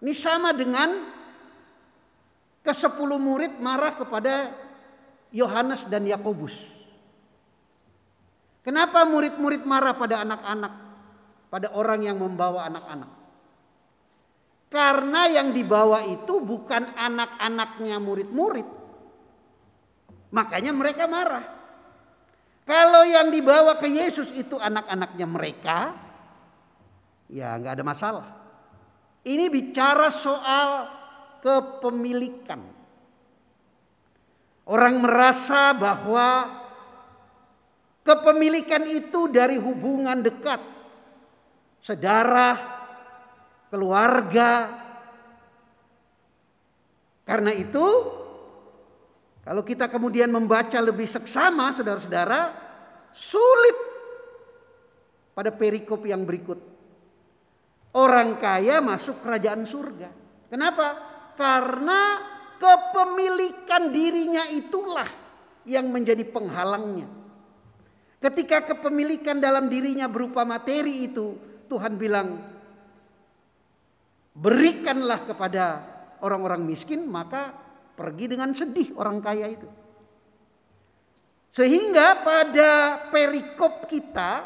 Ini 0.01 0.13
sama 0.17 0.51
dengan 0.57 1.13
ke 2.65 2.73
sepuluh 2.73 3.21
murid 3.21 3.61
marah 3.61 3.95
kepada 3.95 4.51
Yohanes 5.31 5.85
dan 5.87 6.03
Yakobus. 6.09 6.57
Kenapa 8.65 9.07
murid-murid 9.07 9.63
marah 9.63 9.95
pada 9.95 10.25
anak-anak? 10.25 10.73
Pada 11.47 11.71
orang 11.77 12.03
yang 12.03 12.19
membawa 12.19 12.67
anak-anak. 12.67 13.11
Karena 14.67 15.31
yang 15.31 15.55
dibawa 15.55 16.03
itu 16.03 16.43
bukan 16.43 16.91
anak-anaknya 16.91 18.03
murid-murid. 18.03 18.76
Makanya 20.31 20.75
mereka 20.75 21.07
marah. 21.07 21.45
Kalau 22.67 23.07
yang 23.07 23.31
dibawa 23.31 23.79
ke 23.79 23.87
Yesus 23.87 24.27
itu 24.35 24.59
anak-anaknya 24.59 25.23
mereka, 25.23 25.95
ya 27.31 27.55
nggak 27.55 27.79
ada 27.79 27.85
masalah. 27.87 28.27
Ini 29.23 29.47
bicara 29.47 30.11
soal 30.11 30.91
kepemilikan. 31.39 32.59
Orang 34.67 34.99
merasa 34.99 35.71
bahwa 35.71 36.43
kepemilikan 38.03 38.83
itu 38.83 39.31
dari 39.31 39.55
hubungan 39.55 40.19
dekat, 40.19 40.59
saudara, 41.79 42.51
keluarga. 43.71 44.83
Karena 47.23 47.55
itu, 47.55 47.87
kalau 49.47 49.63
kita 49.63 49.87
kemudian 49.87 50.27
membaca 50.27 50.75
lebih 50.83 51.07
seksama, 51.07 51.71
saudara-saudara, 51.71 52.51
sulit 53.15 53.77
pada 55.31 55.55
perikop 55.55 56.03
yang 56.03 56.27
berikut. 56.27 56.59
Orang 57.95 58.43
kaya 58.43 58.83
masuk 58.83 59.23
kerajaan 59.23 59.63
surga. 59.63 60.11
Kenapa? 60.51 60.99
Karena 61.39 62.19
kepemilikan 62.59 63.87
dirinya 63.87 64.51
itulah 64.51 65.07
yang 65.63 65.95
menjadi 65.95 66.27
penghalangnya. 66.27 67.07
Ketika 68.19 68.67
kepemilikan 68.67 69.39
dalam 69.39 69.71
dirinya 69.71 70.11
berupa 70.11 70.43
materi 70.43 71.07
itu, 71.07 71.39
Tuhan 71.71 71.95
bilang, 71.95 72.35
berikanlah 74.35 75.23
kepada 75.23 75.65
orang-orang 76.19 76.67
miskin, 76.67 77.07
maka 77.07 77.66
pergi 77.97 78.29
dengan 78.29 78.53
sedih 78.53 78.93
orang 78.93 79.17
kaya 79.17 79.49
itu. 79.49 79.65
Sehingga 81.49 82.21
pada 82.21 83.01
perikop 83.09 83.89
kita, 83.89 84.45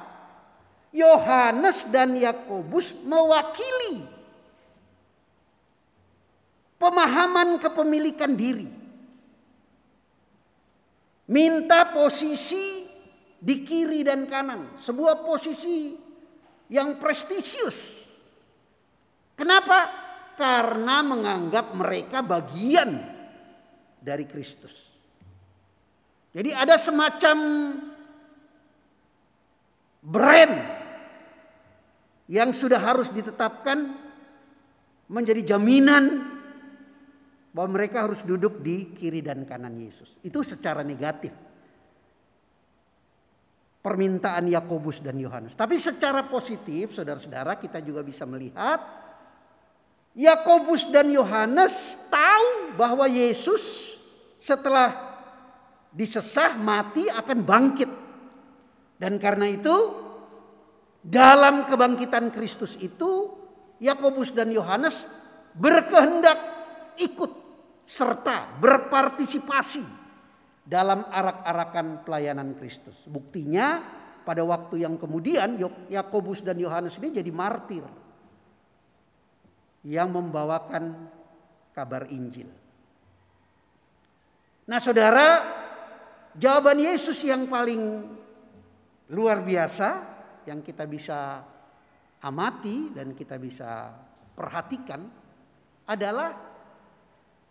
Yohanes 0.95 1.91
dan 1.91 2.15
Yakobus 2.15 2.95
mewakili 3.03 4.07
pemahaman 6.79 7.59
kepemilikan 7.59 8.31
diri. 8.31 8.71
Minta 11.27 11.91
posisi 11.91 12.87
di 13.35 13.55
kiri 13.67 14.07
dan 14.07 14.27
kanan, 14.31 14.79
sebuah 14.79 15.27
posisi 15.27 15.95
yang 16.71 16.95
prestisius. 16.95 17.99
Kenapa? 19.35 19.99
Karena 20.39 21.03
menganggap 21.03 21.75
mereka 21.75 22.23
bagian 22.23 23.10
dari 24.01 24.25
Kristus. 24.25 24.73
Jadi 26.33 26.49
ada 26.49 26.75
semacam 26.81 27.37
brand 30.01 30.55
yang 32.25 32.49
sudah 32.49 32.81
harus 32.81 33.13
ditetapkan 33.13 33.93
menjadi 35.11 35.55
jaminan 35.55 36.23
bahwa 37.51 37.75
mereka 37.77 38.07
harus 38.07 38.23
duduk 38.23 38.63
di 38.63 38.95
kiri 38.95 39.19
dan 39.19 39.43
kanan 39.43 39.75
Yesus. 39.75 40.15
Itu 40.23 40.39
secara 40.41 40.81
negatif. 40.81 41.35
Permintaan 43.81 44.47
Yakobus 44.47 45.03
dan 45.03 45.19
Yohanes. 45.19 45.57
Tapi 45.57 45.75
secara 45.81 46.23
positif, 46.29 46.95
saudara-saudara, 46.95 47.59
kita 47.59 47.83
juga 47.83 48.05
bisa 48.05 48.23
melihat 48.23 48.79
Yakobus 50.11 50.91
dan 50.91 51.07
Yohanes 51.07 51.95
tahu 52.11 52.75
bahwa 52.75 53.07
Yesus 53.07 53.95
setelah 54.43 54.91
disesah 55.95 56.59
mati 56.59 57.07
akan 57.07 57.39
bangkit. 57.43 57.91
Dan 58.99 59.17
karena 59.17 59.47
itu 59.47 59.75
dalam 61.01 61.65
kebangkitan 61.65 62.29
Kristus 62.29 62.75
itu 62.77 63.33
Yakobus 63.81 64.35
dan 64.35 64.51
Yohanes 64.53 65.07
berkehendak 65.57 66.37
ikut 66.99 67.31
serta 67.87 68.61
berpartisipasi 68.61 69.83
dalam 70.61 71.01
arak-arakan 71.07 72.05
pelayanan 72.05 72.53
Kristus. 72.59 73.01
Buktinya 73.09 73.81
pada 74.21 74.45
waktu 74.45 74.85
yang 74.85 75.01
kemudian 75.01 75.57
Yakobus 75.89 76.45
dan 76.45 76.61
Yohanes 76.61 76.99
ini 77.01 77.09
jadi 77.09 77.31
martir 77.33 77.81
yang 79.85 80.13
membawakan 80.13 81.09
kabar 81.73 82.05
Injil. 82.09 82.49
Nah, 84.69 84.77
saudara, 84.77 85.41
jawaban 86.37 86.79
Yesus 86.79 87.25
yang 87.25 87.49
paling 87.49 88.05
luar 89.11 89.43
biasa 89.43 89.89
yang 90.47 90.63
kita 90.63 90.87
bisa 90.87 91.43
amati 92.21 92.93
dan 92.93 93.17
kita 93.17 93.35
bisa 93.41 93.91
perhatikan 94.37 95.01
adalah 95.89 96.31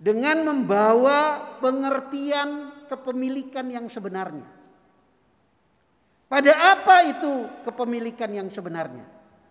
dengan 0.01 0.47
membawa 0.49 1.45
pengertian 1.61 2.72
kepemilikan 2.89 3.68
yang 3.68 3.87
sebenarnya. 3.91 4.49
Pada 6.31 6.78
apa 6.78 7.05
itu 7.11 7.51
kepemilikan 7.66 8.31
yang 8.31 8.49
sebenarnya? 8.49 9.05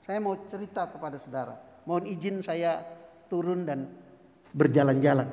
Saya 0.08 0.18
mau 0.24 0.34
cerita 0.48 0.88
kepada 0.88 1.20
saudara. 1.22 1.69
Mohon 1.90 2.06
izin 2.06 2.46
saya 2.46 2.86
turun 3.34 3.66
dan 3.66 3.90
berjalan-jalan. 4.54 5.26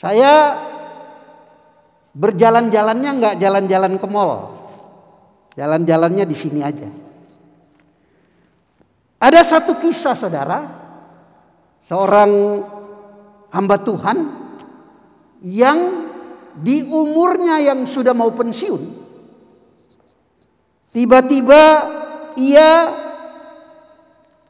Saya 0.00 0.56
berjalan-jalannya 2.16 3.10
nggak 3.12 3.36
jalan-jalan 3.44 4.00
ke 4.00 4.06
mall. 4.08 4.56
Jalan-jalannya 5.52 6.24
di 6.24 6.32
sini 6.32 6.64
aja. 6.64 6.88
Ada 9.20 9.40
satu 9.44 9.76
kisah 9.84 10.16
saudara, 10.16 10.64
seorang 11.84 12.64
hamba 13.52 13.76
Tuhan 13.84 14.16
yang 15.44 16.07
di 16.58 16.82
umurnya 16.82 17.62
yang 17.62 17.86
sudah 17.86 18.12
mau 18.12 18.34
pensiun, 18.34 18.82
tiba-tiba 20.90 21.62
ia 22.34 22.70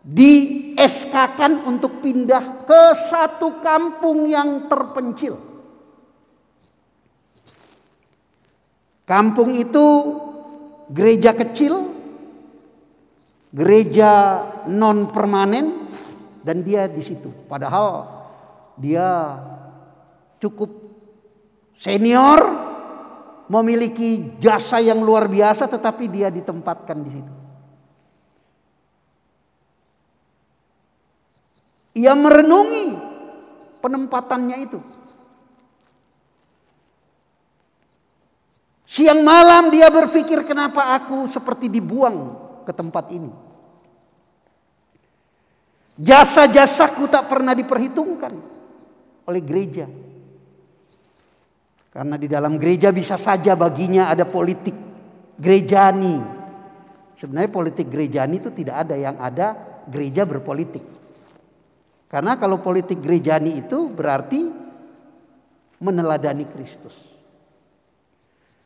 di 0.05 0.33
SK-kan 0.73 1.69
untuk 1.69 2.01
pindah 2.01 2.65
ke 2.65 2.83
satu 2.97 3.61
kampung 3.61 4.25
yang 4.25 4.71
terpencil. 4.71 5.37
Kampung 9.05 9.53
itu 9.57 9.87
gereja 10.93 11.33
kecil, 11.33 11.93
gereja 13.53 14.45
non 14.69 15.09
permanen 15.13 15.89
dan 16.45 16.65
dia 16.65 16.89
di 16.89 17.01
situ. 17.05 17.33
Padahal 17.49 18.05
dia 18.77 19.37
cukup 20.41 20.88
senior, 21.79 22.41
memiliki 23.49 24.37
jasa 24.43 24.83
yang 24.83 25.01
luar 25.01 25.27
biasa 25.27 25.71
tetapi 25.71 26.05
dia 26.11 26.29
ditempatkan 26.29 26.99
di 27.01 27.11
situ. 27.11 27.35
Ia 31.99 32.15
merenungi 32.15 32.87
penempatannya 33.83 34.57
itu. 34.63 34.79
Siang 38.89 39.21
malam 39.21 39.69
dia 39.69 39.91
berpikir 39.91 40.47
kenapa 40.49 40.97
aku 40.97 41.29
seperti 41.29 41.69
dibuang 41.69 42.39
ke 42.65 42.73
tempat 42.73 43.11
ini. 43.13 43.33
Jasa-jasaku 45.99 47.11
tak 47.11 47.27
pernah 47.27 47.53
diperhitungkan 47.59 48.33
oleh 49.27 49.43
gereja. 49.43 49.91
Karena 51.99 52.15
di 52.15 52.31
dalam 52.31 52.63
gereja 52.63 52.95
bisa 52.95 53.19
saja 53.19 53.59
baginya 53.59 54.07
ada 54.07 54.23
politik 54.23 54.71
gerejani. 55.35 56.23
Sebenarnya 57.19 57.51
politik 57.51 57.91
gerejani 57.91 58.39
itu 58.39 58.55
tidak 58.55 58.87
ada 58.87 58.95
yang 58.95 59.19
ada 59.19 59.59
gereja 59.91 60.23
berpolitik. 60.23 60.87
Karena 62.07 62.39
kalau 62.39 62.63
politik 62.63 63.03
gerejani 63.03 63.67
itu 63.67 63.91
berarti 63.91 64.47
meneladani 65.83 66.47
Kristus. 66.47 66.95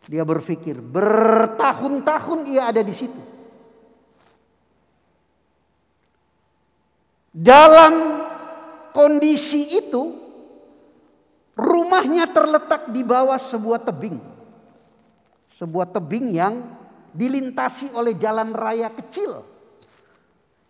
Dia 0.05 0.28
berpikir 0.28 0.85
bertahun-tahun 0.85 2.53
ia 2.53 2.68
ada 2.68 2.85
di 2.85 2.93
situ. 2.93 3.22
Dalam 7.33 7.97
kondisi 8.93 9.80
itu 9.80 10.22
rumahnya 11.63 12.27
terletak 12.27 12.91
di 12.91 13.07
bawah 13.07 13.39
sebuah 13.39 13.87
tebing. 13.87 14.19
Sebuah 15.55 15.95
tebing 15.95 16.35
yang 16.35 16.55
dilintasi 17.15 17.95
oleh 17.95 18.19
jalan 18.19 18.51
raya 18.51 18.91
kecil. 18.91 19.47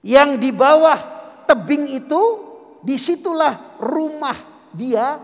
Yang 0.04 0.30
di 0.42 0.50
bawah 0.52 0.98
tebing 1.48 1.88
itu 1.88 2.22
di 2.84 3.00
situlah 3.00 3.78
rumah 3.80 4.36
dia, 4.74 5.16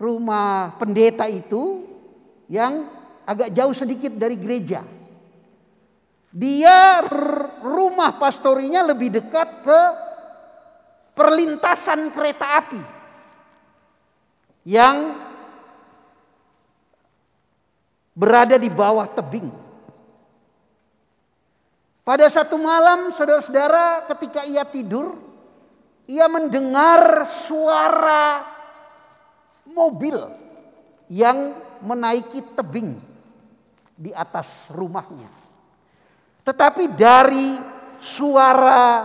rumah 0.00 0.74
pendeta 0.80 1.28
itu 1.30 1.84
yang 2.48 2.88
agak 3.28 3.52
jauh 3.52 3.76
sedikit 3.76 4.16
dari 4.16 4.34
gereja. 4.40 4.82
Dia 6.28 7.04
rumah 7.64 8.16
pastorinya 8.16 8.84
lebih 8.84 9.20
dekat 9.20 9.48
ke 9.64 9.80
perlintasan 11.12 12.12
kereta 12.12 12.46
api 12.62 12.97
yang 14.68 15.16
berada 18.12 18.60
di 18.60 18.68
bawah 18.68 19.08
tebing. 19.08 19.48
Pada 22.04 22.28
satu 22.28 22.60
malam, 22.60 23.08
saudara-saudara, 23.08 24.04
ketika 24.12 24.44
ia 24.44 24.68
tidur, 24.68 25.16
ia 26.04 26.28
mendengar 26.28 27.24
suara 27.24 28.44
mobil 29.64 30.16
yang 31.08 31.56
menaiki 31.80 32.44
tebing 32.52 32.96
di 33.96 34.12
atas 34.12 34.68
rumahnya. 34.72 35.28
Tetapi 36.44 36.92
dari 36.92 37.56
suara 38.00 39.04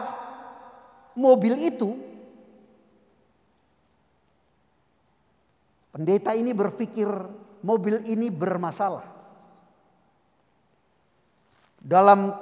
mobil 1.15 1.59
itu, 1.59 2.12
pendeta 5.93 6.33
ini 6.33 6.51
berpikir 6.57 7.05
mobil 7.61 8.01
ini 8.09 8.33
bermasalah. 8.33 9.05
Dalam 11.77 12.33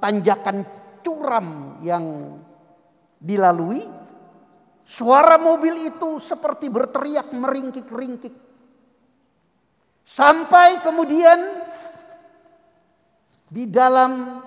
tanjakan 0.00 0.64
curam 1.04 1.78
yang 1.84 2.38
dilalui, 3.20 3.84
suara 4.86 5.36
mobil 5.36 5.92
itu 5.92 6.16
seperti 6.22 6.72
berteriak 6.72 7.28
meringkik-ringkik. 7.34 8.34
Sampai 10.06 10.78
kemudian 10.86 11.66
di 13.50 13.66
dalam 13.66 14.38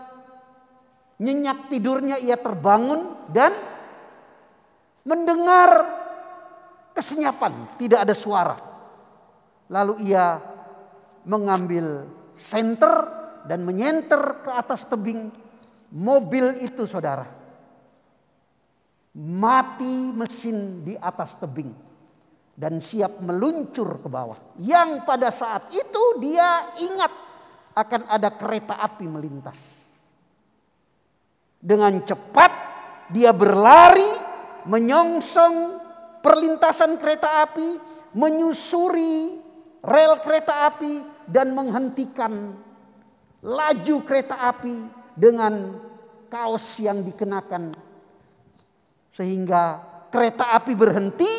nyenyak 1.20 1.68
tidurnya 1.68 2.16
ia 2.16 2.40
terbangun 2.40 3.28
dan 3.28 3.52
mendengar 5.04 5.99
kesenyapan, 6.94 7.78
tidak 7.80 8.06
ada 8.08 8.16
suara. 8.16 8.58
Lalu 9.70 10.10
ia 10.10 10.42
mengambil 11.26 12.10
senter 12.34 13.06
dan 13.46 13.62
menyenter 13.62 14.42
ke 14.42 14.52
atas 14.52 14.88
tebing 14.90 15.30
mobil 15.94 16.58
itu 16.62 16.86
saudara 16.86 17.40
mati 19.20 20.14
mesin 20.14 20.86
di 20.86 20.94
atas 20.94 21.36
tebing 21.42 21.72
dan 22.60 22.84
siap 22.84 23.24
meluncur 23.24 24.04
ke 24.04 24.08
bawah. 24.12 24.38
Yang 24.60 25.04
pada 25.08 25.30
saat 25.32 25.72
itu 25.72 26.04
dia 26.22 26.76
ingat 26.80 27.14
akan 27.74 28.02
ada 28.12 28.30
kereta 28.36 28.78
api 28.78 29.06
melintas. 29.08 29.60
Dengan 31.60 32.00
cepat 32.04 32.52
dia 33.12 33.34
berlari 33.36 34.08
menyongsong 34.68 35.79
perlintasan 36.20 37.00
kereta 37.00 37.44
api, 37.48 37.80
menyusuri 38.16 39.40
rel 39.84 40.20
kereta 40.20 40.68
api 40.72 41.26
dan 41.30 41.56
menghentikan 41.56 42.54
laju 43.44 43.96
kereta 44.04 44.36
api 44.52 44.76
dengan 45.16 45.80
kaos 46.28 46.80
yang 46.84 47.02
dikenakan 47.02 47.72
sehingga 49.16 49.84
kereta 50.08 50.56
api 50.56 50.74
berhenti 50.76 51.34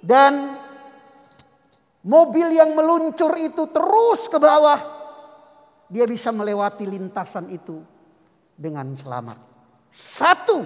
dan 0.00 0.56
mobil 2.04 2.48
yang 2.56 2.72
meluncur 2.72 3.36
itu 3.36 3.68
terus 3.68 4.32
ke 4.32 4.40
bawah. 4.40 4.96
Dia 5.88 6.04
bisa 6.04 6.28
melewati 6.32 6.84
lintasan 6.84 7.48
itu 7.48 7.80
dengan 8.52 8.92
selamat. 8.92 9.40
Satu 9.88 10.64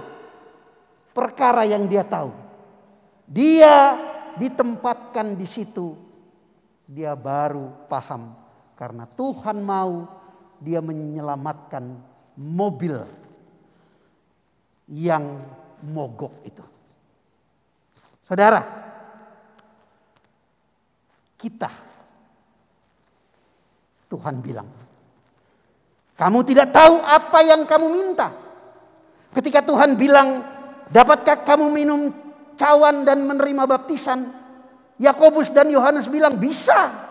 perkara 1.15 1.63
yang 1.63 1.87
dia 1.87 2.03
tahu. 2.03 2.52
Dia 3.33 3.97
ditempatkan 4.37 5.33
di 5.33 5.49
situ. 5.49 5.97
Dia 6.85 7.17
baru 7.17 7.89
paham 7.89 8.37
karena 8.77 9.09
Tuhan 9.09 9.65
mau 9.65 10.05
dia 10.61 10.85
menyelamatkan 10.85 11.97
mobil 12.37 13.01
yang 14.93 15.41
mogok 15.81 16.45
itu. 16.45 16.61
Saudara, 18.29 18.61
kita 21.41 21.73
Tuhan 24.13 24.45
bilang, 24.45 24.69
kamu 26.21 26.39
tidak 26.45 26.69
tahu 26.77 27.01
apa 27.01 27.39
yang 27.41 27.65
kamu 27.65 27.87
minta. 27.89 28.29
Ketika 29.33 29.65
Tuhan 29.65 29.97
bilang, 29.97 30.45
dapatkah 30.93 31.41
kamu 31.41 31.73
minum 31.73 32.13
cawan 32.57 33.05
dan 33.07 33.25
menerima 33.25 33.65
baptisan? 33.69 34.43
Yakobus 35.03 35.51
dan 35.51 35.69
Yohanes 35.73 36.07
bilang 36.07 36.39
bisa. 36.39 37.11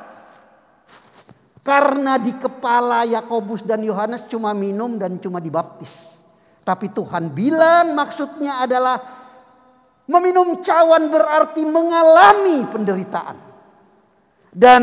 Karena 1.61 2.17
di 2.17 2.33
kepala 2.33 3.05
Yakobus 3.05 3.61
dan 3.61 3.85
Yohanes 3.85 4.25
cuma 4.25 4.55
minum 4.57 4.97
dan 4.97 5.21
cuma 5.21 5.37
dibaptis. 5.37 6.09
Tapi 6.65 6.89
Tuhan 6.89 7.29
bilang 7.33 7.93
maksudnya 7.93 8.65
adalah 8.65 8.97
meminum 10.09 10.61
cawan 10.61 11.09
berarti 11.11 11.61
mengalami 11.67 12.65
penderitaan. 12.65 13.37
Dan 14.51 14.81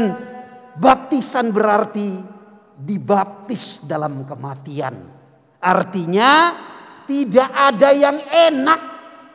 baptisan 0.78 1.50
berarti 1.50 2.22
dibaptis 2.78 3.82
dalam 3.82 4.22
kematian. 4.22 4.94
Artinya 5.58 6.30
tidak 7.10 7.50
ada 7.50 7.90
yang 7.90 8.16
enak 8.22 8.80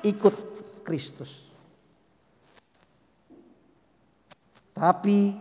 ikut 0.08 0.53
Kristus. 0.84 1.32
Tapi 4.74 5.32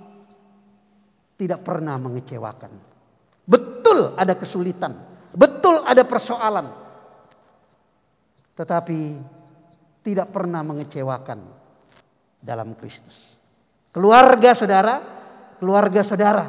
tidak 1.36 1.60
pernah 1.66 1.98
mengecewakan. 1.98 2.72
Betul 3.42 4.14
ada 4.14 4.38
kesulitan, 4.38 4.94
betul 5.34 5.82
ada 5.82 6.06
persoalan. 6.06 6.70
Tetapi 8.54 9.00
tidak 10.06 10.30
pernah 10.30 10.62
mengecewakan 10.62 11.40
dalam 12.38 12.78
Kristus. 12.78 13.34
Keluarga 13.90 14.54
saudara, 14.54 14.94
keluarga 15.58 16.02
saudara. 16.06 16.46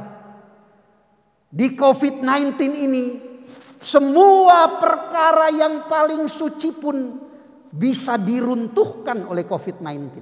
Di 1.54 1.78
COVID-19 1.78 2.54
ini 2.74 3.06
semua 3.84 4.80
perkara 4.80 5.54
yang 5.54 5.86
paling 5.86 6.26
suci 6.26 6.72
pun 6.74 6.98
bisa 7.74 8.22
diruntuhkan 8.22 9.26
oleh 9.26 9.50
COVID-19. 9.50 10.22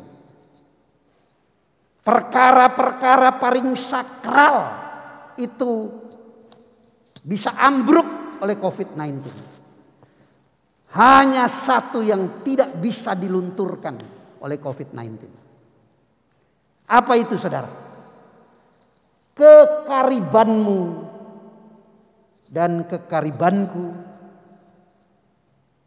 Perkara-perkara 2.01 3.35
paling 3.35 3.75
sakral 3.75 4.57
itu 5.35 5.91
bisa 7.21 7.59
ambruk 7.59 8.39
oleh 8.39 8.55
COVID-19. 8.55 9.11
Hanya 10.95 11.47
satu 11.51 11.99
yang 11.99 12.43
tidak 12.43 12.79
bisa 12.79 13.15
dilunturkan 13.19 13.99
oleh 14.41 14.57
COVID-19. 14.57 15.11
Apa 16.87 17.13
itu 17.19 17.35
saudara? 17.35 17.71
Kekaribanmu 19.31 20.81
dan 22.51 22.83
kekaribanku 22.83 23.95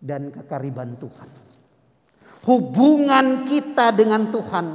dan 0.01 0.33
kekariban 0.33 0.97
Tuhan. 0.97 1.43
Hubungan 2.45 3.49
kita 3.49 3.88
dengan 3.97 4.28
Tuhan 4.28 4.66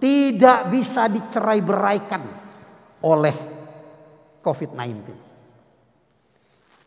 tidak 0.00 0.72
bisa 0.72 1.12
dicerai 1.12 1.60
beraikan 1.60 2.22
oleh 3.04 3.36
COVID-19. 4.40 4.88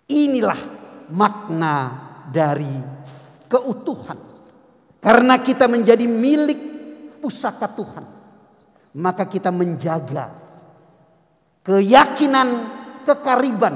Inilah 0.10 0.60
makna 1.14 1.76
dari 2.30 2.74
keutuhan. 3.46 4.20
Karena 4.98 5.38
kita 5.38 5.70
menjadi 5.70 6.10
milik 6.10 6.60
pusaka 7.22 7.70
Tuhan. 7.70 8.06
Maka 8.98 9.30
kita 9.30 9.54
menjaga 9.54 10.34
keyakinan 11.62 12.48
kekariban. 13.06 13.76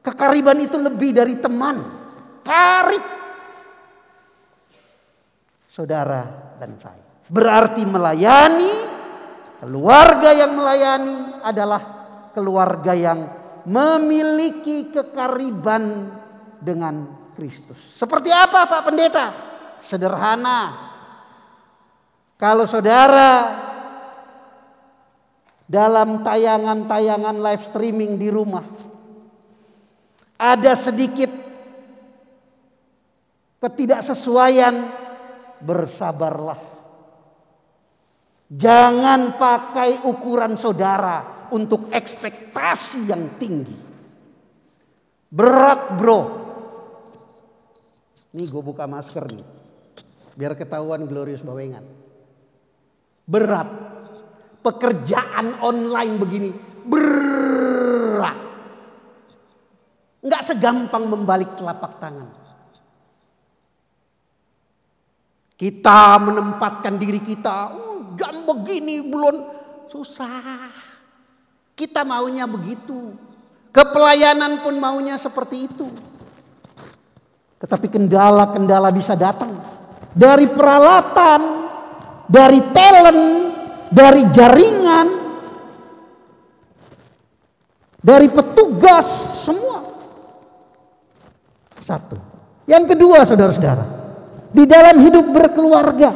Kekariban 0.00 0.58
itu 0.64 0.76
lebih 0.80 1.10
dari 1.12 1.36
teman. 1.36 1.76
Karib. 2.42 3.21
Saudara 5.72 6.52
dan 6.60 6.76
saya. 6.76 7.00
Berarti 7.32 7.88
melayani, 7.88 8.72
keluarga 9.64 10.36
yang 10.36 10.52
melayani 10.52 11.40
adalah 11.40 11.80
keluarga 12.36 12.92
yang 12.92 13.24
memiliki 13.64 14.92
kekariban 14.92 16.12
dengan 16.60 17.08
Kristus. 17.32 17.96
Seperti 17.96 18.28
apa 18.28 18.68
Pak 18.68 18.82
Pendeta? 18.84 19.26
Sederhana. 19.80 20.92
Kalau 22.36 22.68
saudara 22.68 23.32
dalam 25.64 26.20
tayangan-tayangan 26.20 27.36
live 27.40 27.64
streaming 27.64 28.20
di 28.20 28.28
rumah 28.28 28.66
ada 30.36 30.74
sedikit 30.74 31.30
ketidaksesuaian, 33.62 34.90
bersabarlah. 35.62 36.60
Jangan 38.52 39.40
pakai 39.40 40.04
ukuran 40.04 40.60
saudara 40.60 41.48
untuk 41.56 41.88
ekspektasi 41.88 43.08
yang 43.08 43.40
tinggi. 43.40 43.78
Berat 45.32 45.96
bro. 45.96 46.20
Nih 48.36 48.48
gue 48.48 48.62
buka 48.64 48.84
masker 48.84 49.24
nih. 49.32 49.46
Biar 50.36 50.52
ketahuan 50.56 51.08
Glorious 51.08 51.40
Bawengan. 51.40 51.84
Berat. 53.24 53.68
Pekerjaan 54.60 55.64
online 55.64 56.14
begini. 56.20 56.50
Berat. 56.84 58.38
Nggak 60.22 60.42
segampang 60.44 61.08
membalik 61.08 61.56
telapak 61.56 61.96
tangan. 61.96 62.41
Kita 65.62 66.18
menempatkan 66.18 66.98
diri 66.98 67.22
kita, 67.22 67.70
"Oh, 67.70 68.18
jam 68.18 68.42
begini 68.42 68.98
belum 69.06 69.36
susah. 69.92 70.72
Kita 71.76 72.02
maunya 72.02 72.48
begitu. 72.50 73.14
Kepelayanan 73.72 74.60
pun 74.60 74.76
maunya 74.76 75.16
seperti 75.16 75.70
itu. 75.70 75.88
Tetapi 77.62 77.86
kendala-kendala 77.88 78.90
bisa 78.90 79.14
datang 79.14 79.54
dari 80.12 80.50
peralatan, 80.50 81.40
dari 82.26 82.60
talent, 82.74 83.22
dari 83.88 84.22
jaringan, 84.28 85.08
dari 88.02 88.28
petugas, 88.28 89.06
semua. 89.46 89.78
Satu. 91.80 92.18
Yang 92.68 92.94
kedua, 92.94 93.24
saudara-saudara, 93.24 94.01
di 94.52 94.64
dalam 94.68 95.00
hidup 95.00 95.26
berkeluarga, 95.32 96.12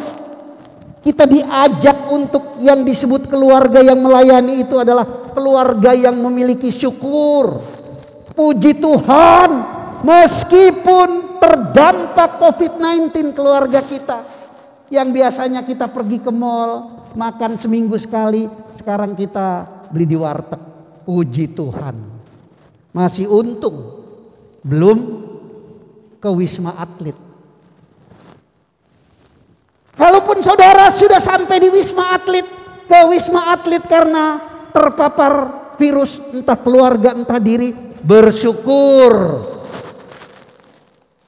kita 1.00 1.24
diajak 1.24 2.12
untuk 2.12 2.60
yang 2.60 2.84
disebut 2.84 3.32
keluarga 3.32 3.80
yang 3.80 3.96
melayani 3.96 4.60
itu 4.60 4.76
adalah 4.76 5.32
keluarga 5.32 5.96
yang 5.96 6.20
memiliki 6.20 6.68
syukur. 6.68 7.64
Puji 8.36 8.76
Tuhan, 8.76 9.50
meskipun 10.04 11.40
terdampak 11.40 12.36
COVID-19 12.36 13.32
keluarga 13.32 13.80
kita. 13.80 14.18
Yang 14.92 15.08
biasanya 15.16 15.64
kita 15.64 15.88
pergi 15.88 16.20
ke 16.20 16.28
mall, 16.28 17.02
makan 17.16 17.56
seminggu 17.56 17.96
sekali, 17.96 18.44
sekarang 18.76 19.16
kita 19.16 19.64
beli 19.88 20.04
di 20.04 20.14
warteg. 20.20 20.60
Puji 21.08 21.56
Tuhan. 21.56 21.96
Masih 22.92 23.24
untung. 23.30 24.04
Belum 24.60 24.98
ke 26.20 26.28
Wisma 26.28 26.76
Atlet. 26.76 27.25
Kalaupun 29.96 30.44
saudara 30.44 30.92
sudah 30.92 31.16
sampai 31.16 31.56
di 31.56 31.72
Wisma 31.72 32.12
Atlet, 32.12 32.44
ke 32.84 33.00
Wisma 33.08 33.56
Atlet 33.56 33.80
karena 33.88 34.38
terpapar 34.68 35.32
virus 35.80 36.20
entah 36.36 36.60
keluarga 36.60 37.16
entah 37.16 37.40
diri, 37.40 37.72
bersyukur 38.04 39.40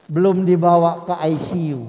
belum 0.04 0.44
dibawa 0.44 1.08
ke 1.08 1.14
ICU. 1.32 1.80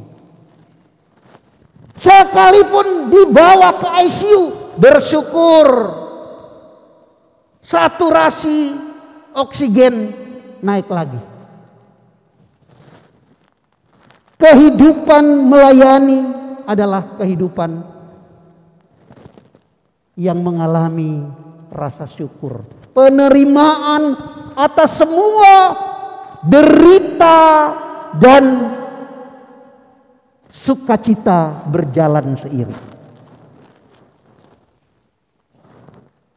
Sekalipun 1.99 3.11
dibawa 3.11 3.75
ke 3.75 3.87
ICU, 4.07 4.41
bersyukur 4.79 5.67
saturasi 7.59 8.71
oksigen 9.35 10.15
naik 10.63 10.87
lagi. 10.87 11.19
Kehidupan 14.39 15.43
melayani 15.43 16.38
adalah 16.69 17.17
kehidupan 17.17 17.81
yang 20.13 20.37
mengalami 20.37 21.25
rasa 21.73 22.05
syukur, 22.05 22.61
penerimaan 22.93 24.13
atas 24.53 25.01
semua 25.01 25.53
derita 26.45 27.41
dan 28.21 28.43
sukacita 30.45 31.65
berjalan 31.65 32.37
seiring. 32.37 32.85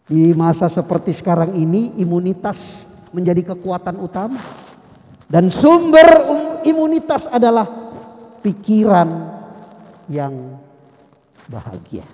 Di 0.08 0.32
masa 0.36 0.68
seperti 0.68 1.12
sekarang 1.16 1.56
ini 1.56 1.96
imunitas 2.00 2.84
menjadi 3.12 3.52
kekuatan 3.56 4.00
utama. 4.00 4.40
Dan 5.24 5.48
sumber 5.48 6.28
um- 6.28 6.60
imunitas 6.68 7.24
adalah 7.32 7.64
pikiran 8.44 9.40
yang 10.10 10.58
bahagia. 11.46 12.06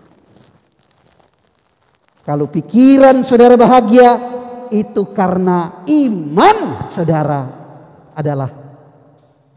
Kalau 2.24 2.44
pikiran 2.48 3.24
saudara 3.24 3.56
bahagia, 3.56 4.20
itu 4.68 5.08
karena 5.16 5.80
iman 5.88 6.92
saudara 6.92 7.40
adalah 8.12 8.50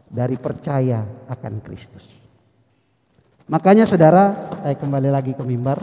dari 0.08 0.36
percaya 0.40 1.04
akan 1.28 1.54
Kristus. 1.60 2.04
Makanya 3.52 3.84
saudara, 3.84 4.48
saya 4.64 4.76
kembali 4.76 5.12
lagi 5.12 5.36
ke 5.36 5.44
mimbar. 5.44 5.80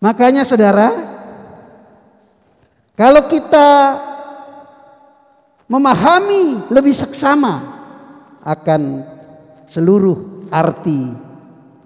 Makanya 0.00 0.48
saudara, 0.48 0.88
kalau 2.96 3.28
kita 3.28 3.68
memahami 5.70 6.66
lebih 6.66 6.92
seksama 6.98 7.62
akan 8.42 9.06
seluruh 9.70 10.50
arti 10.50 11.14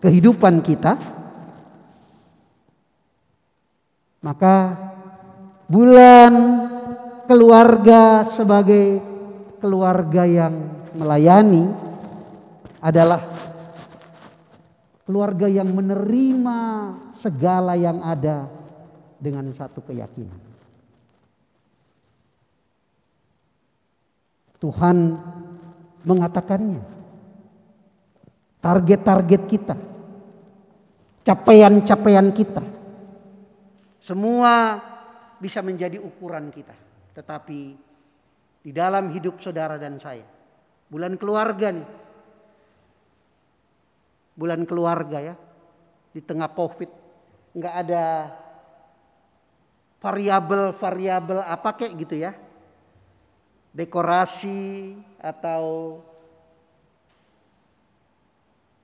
kehidupan 0.01 0.64
kita, 0.64 0.97
maka 4.24 4.57
bulan 5.68 6.32
keluarga 7.28 8.24
sebagai 8.32 9.05
keluarga 9.61 10.24
yang 10.24 10.55
melayani 10.97 11.68
adalah 12.80 13.20
keluarga 15.05 15.45
yang 15.45 15.68
menerima 15.68 16.61
segala 17.16 17.76
yang 17.76 18.01
ada 18.01 18.49
dengan 19.20 19.49
satu 19.53 19.85
keyakinan. 19.85 20.43
Tuhan 24.65 24.97
mengatakannya. 26.09 26.81
Target-target 28.65 29.43
kita, 29.45 29.77
capaian-capaian 31.21 32.33
kita, 32.33 32.65
semua 34.01 34.81
bisa 35.37 35.61
menjadi 35.61 36.01
ukuran 36.01 36.49
kita. 36.49 36.73
Tetapi 37.12 37.61
di 38.65 38.73
dalam 38.73 39.12
hidup 39.12 39.37
saudara 39.45 39.77
dan 39.77 40.01
saya, 40.01 40.25
bulan 40.89 41.21
keluarga 41.21 41.77
nih, 41.77 41.89
bulan 44.33 44.65
keluarga 44.65 45.21
ya, 45.21 45.37
di 46.17 46.25
tengah 46.25 46.49
COVID, 46.57 46.91
nggak 47.53 47.75
ada 47.85 48.33
variabel-variabel 50.01 51.45
apa 51.45 51.69
kayak 51.77 51.93
gitu 52.01 52.17
ya, 52.17 52.33
dekorasi 53.75 54.95
atau 55.18 55.99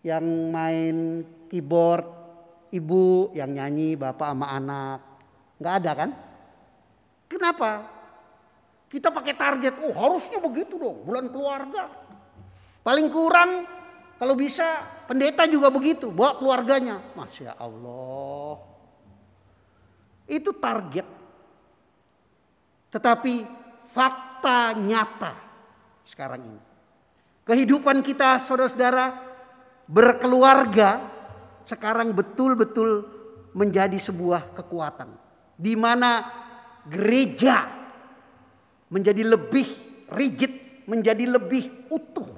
yang 0.02 0.50
main 0.50 1.22
keyboard, 1.46 2.02
ibu 2.74 3.30
yang 3.38 3.54
nyanyi, 3.54 3.94
bapak 3.94 4.34
sama 4.34 4.46
anak, 4.50 4.98
nggak 5.62 5.74
ada 5.78 5.92
kan? 5.94 6.10
Kenapa? 7.30 7.70
Kita 8.90 9.14
pakai 9.14 9.38
target, 9.38 9.78
oh 9.86 9.94
harusnya 9.94 10.42
begitu 10.42 10.74
dong, 10.74 11.06
bulan 11.06 11.30
keluarga. 11.30 11.86
Paling 12.82 13.06
kurang 13.06 13.70
kalau 14.18 14.34
bisa 14.34 14.82
pendeta 15.06 15.46
juga 15.46 15.70
begitu, 15.70 16.10
bawa 16.10 16.34
keluarganya. 16.34 16.98
Masya 17.14 17.54
Allah. 17.54 18.58
Itu 20.26 20.50
target. 20.58 21.06
Tetapi 22.90 23.34
fakta 23.94 24.29
nyata 24.76 25.32
sekarang 26.06 26.40
ini. 26.42 26.60
Kehidupan 27.44 28.02
kita 28.06 28.38
saudara-saudara 28.38 29.10
berkeluarga 29.90 31.02
sekarang 31.66 32.14
betul-betul 32.14 33.06
menjadi 33.54 33.98
sebuah 33.98 34.54
kekuatan. 34.54 35.10
Di 35.60 35.74
mana 35.74 36.24
gereja 36.86 37.68
menjadi 38.90 39.22
lebih 39.22 39.66
rigid, 40.14 40.84
menjadi 40.90 41.24
lebih 41.26 41.90
utuh. 41.90 42.30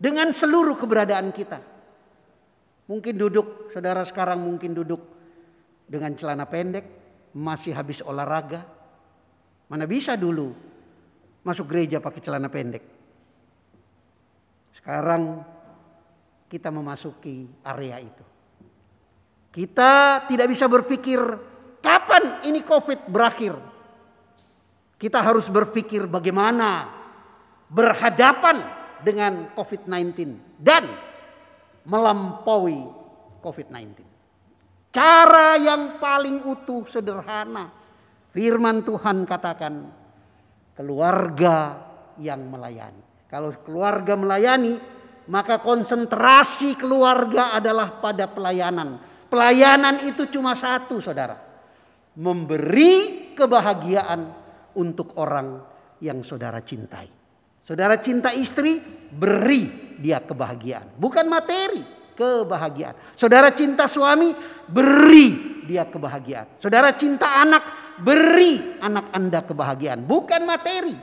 Dengan 0.00 0.32
seluruh 0.32 0.76
keberadaan 0.80 1.28
kita. 1.32 1.60
Mungkin 2.88 3.14
duduk, 3.14 3.70
saudara 3.70 4.02
sekarang 4.02 4.40
mungkin 4.40 4.74
duduk 4.74 4.98
dengan 5.86 6.16
celana 6.16 6.48
pendek, 6.48 6.84
masih 7.36 7.76
habis 7.76 8.00
olahraga. 8.02 8.66
Mana 9.70 9.86
bisa 9.86 10.18
dulu 10.18 10.50
masuk 11.46 11.70
gereja 11.70 12.02
pakai 12.02 12.20
celana 12.20 12.50
pendek. 12.50 12.84
Sekarang 14.74 15.46
kita 16.50 16.74
memasuki 16.74 17.46
area 17.62 18.02
itu. 18.02 18.24
Kita 19.50 20.26
tidak 20.26 20.46
bisa 20.50 20.66
berpikir 20.66 21.22
kapan 21.78 22.42
ini 22.46 22.66
COVID 22.66 23.06
berakhir. 23.06 23.54
Kita 25.00 25.22
harus 25.22 25.46
berpikir 25.48 26.10
bagaimana 26.10 26.90
berhadapan 27.70 28.62
dengan 29.00 29.54
COVID-19 29.56 30.36
dan 30.60 30.84
melampaui 31.88 32.84
COVID-19. 33.40 34.04
Cara 34.90 35.56
yang 35.56 36.02
paling 36.02 36.44
utuh 36.44 36.84
sederhana. 36.84 37.79
Firman 38.30 38.86
Tuhan 38.86 39.26
katakan 39.26 39.90
keluarga 40.78 41.76
yang 42.22 42.46
melayani. 42.46 43.26
Kalau 43.26 43.50
keluarga 43.62 44.14
melayani, 44.14 44.78
maka 45.30 45.58
konsentrasi 45.62 46.78
keluarga 46.78 47.54
adalah 47.54 47.98
pada 47.98 48.30
pelayanan. 48.30 48.98
Pelayanan 49.30 50.02
itu 50.06 50.26
cuma 50.30 50.58
satu, 50.58 50.98
saudara: 50.98 51.38
memberi 52.18 53.30
kebahagiaan 53.34 54.20
untuk 54.74 55.14
orang 55.18 55.62
yang 56.02 56.22
saudara 56.26 56.58
cintai. 56.62 57.06
Saudara 57.62 58.02
cinta 58.02 58.34
istri, 58.34 58.82
beri 59.14 59.94
dia 60.02 60.18
kebahagiaan, 60.18 60.98
bukan 60.98 61.26
materi, 61.30 61.82
kebahagiaan. 62.18 63.14
Saudara 63.14 63.54
cinta 63.54 63.86
suami, 63.86 64.34
beri 64.66 65.62
dia 65.70 65.86
kebahagiaan. 65.86 66.58
Saudara 66.58 66.90
cinta 66.98 67.30
anak, 67.30 67.89
beri 68.00 68.80
anak 68.80 69.12
Anda 69.12 69.44
kebahagiaan, 69.44 70.02
bukan 70.04 70.42
materi. 70.48 70.96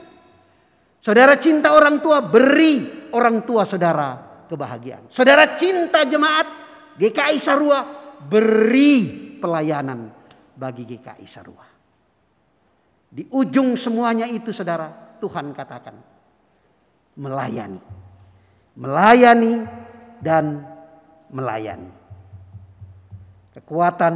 Saudara 0.98 1.38
cinta 1.38 1.72
orang 1.72 2.02
tua, 2.02 2.20
beri 2.20 3.08
orang 3.14 3.46
tua 3.46 3.62
saudara 3.62 4.18
kebahagiaan. 4.50 5.06
Saudara 5.08 5.54
cinta 5.54 6.02
jemaat 6.02 6.46
GKI 6.98 7.38
Sarua, 7.38 7.80
beri 8.18 9.06
pelayanan 9.38 10.10
bagi 10.58 10.82
GKI 10.84 11.26
Sarua. 11.30 11.66
Di 13.08 13.24
ujung 13.32 13.78
semuanya 13.78 14.28
itu 14.28 14.52
saudara, 14.52 15.16
Tuhan 15.22 15.54
katakan 15.54 15.96
melayani. 17.16 17.80
Melayani 18.78 19.54
dan 20.20 20.60
melayani. 21.32 21.90
Kekuatan 23.54 24.14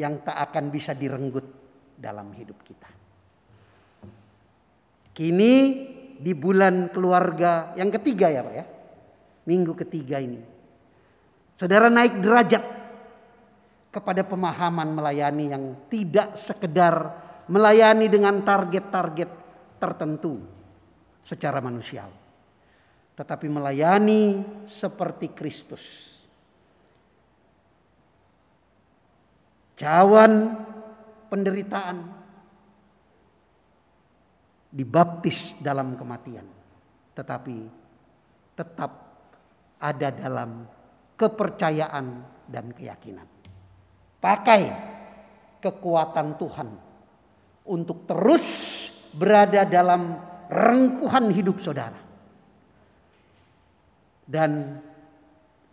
yang 0.00 0.24
tak 0.24 0.38
akan 0.50 0.64
bisa 0.72 0.96
direnggut 0.96 1.61
dalam 2.02 2.34
hidup 2.34 2.58
kita. 2.66 2.90
Kini 5.14 5.54
di 6.18 6.32
bulan 6.34 6.90
keluarga 6.90 7.70
yang 7.78 7.94
ketiga 7.94 8.26
ya 8.26 8.42
Pak 8.42 8.54
ya. 8.58 8.66
Minggu 9.46 9.78
ketiga 9.86 10.18
ini. 10.18 10.42
Saudara 11.54 11.86
naik 11.86 12.18
derajat 12.18 12.64
kepada 13.94 14.26
pemahaman 14.26 14.98
melayani 14.98 15.44
yang 15.52 15.64
tidak 15.86 16.34
sekedar 16.34 16.94
melayani 17.46 18.10
dengan 18.10 18.40
target-target 18.42 19.30
tertentu 19.78 20.42
secara 21.22 21.62
manusiawi. 21.62 22.18
Tetapi 23.12 23.46
melayani 23.46 24.40
seperti 24.64 25.30
Kristus. 25.36 25.84
Cawan 29.76 30.56
penderitaan 31.32 31.96
dibaptis 34.68 35.56
dalam 35.64 35.96
kematian. 35.96 36.44
Tetapi 37.16 37.56
tetap 38.52 38.92
ada 39.80 40.08
dalam 40.12 40.68
kepercayaan 41.16 42.06
dan 42.44 42.68
keyakinan. 42.76 43.24
Pakai 44.20 44.62
kekuatan 45.64 46.36
Tuhan 46.36 46.68
untuk 47.64 48.04
terus 48.04 48.46
berada 49.16 49.64
dalam 49.64 50.20
rengkuhan 50.52 51.32
hidup 51.32 51.64
saudara. 51.64 52.00
Dan 54.22 54.78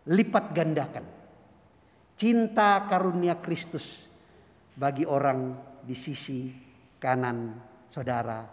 lipat 0.10 0.52
gandakan 0.56 1.06
cinta 2.20 2.84
karunia 2.90 3.40
Kristus 3.40 4.09
bagi 4.80 5.04
orang 5.04 5.60
di 5.84 5.92
sisi 5.92 6.48
kanan 6.96 7.60
saudara 7.92 8.48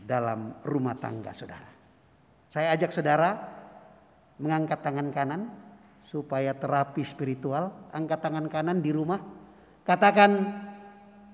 dalam 0.00 0.64
rumah 0.64 0.96
tangga 0.96 1.36
saudara. 1.36 1.68
Saya 2.48 2.72
ajak 2.72 2.96
saudara 2.96 3.36
mengangkat 4.40 4.80
tangan 4.80 5.12
kanan 5.12 5.52
supaya 6.08 6.56
terapi 6.56 7.04
spiritual. 7.04 7.92
Angkat 7.92 8.24
tangan 8.24 8.48
kanan 8.48 8.80
di 8.80 8.88
rumah. 8.88 9.20
Katakan 9.84 10.32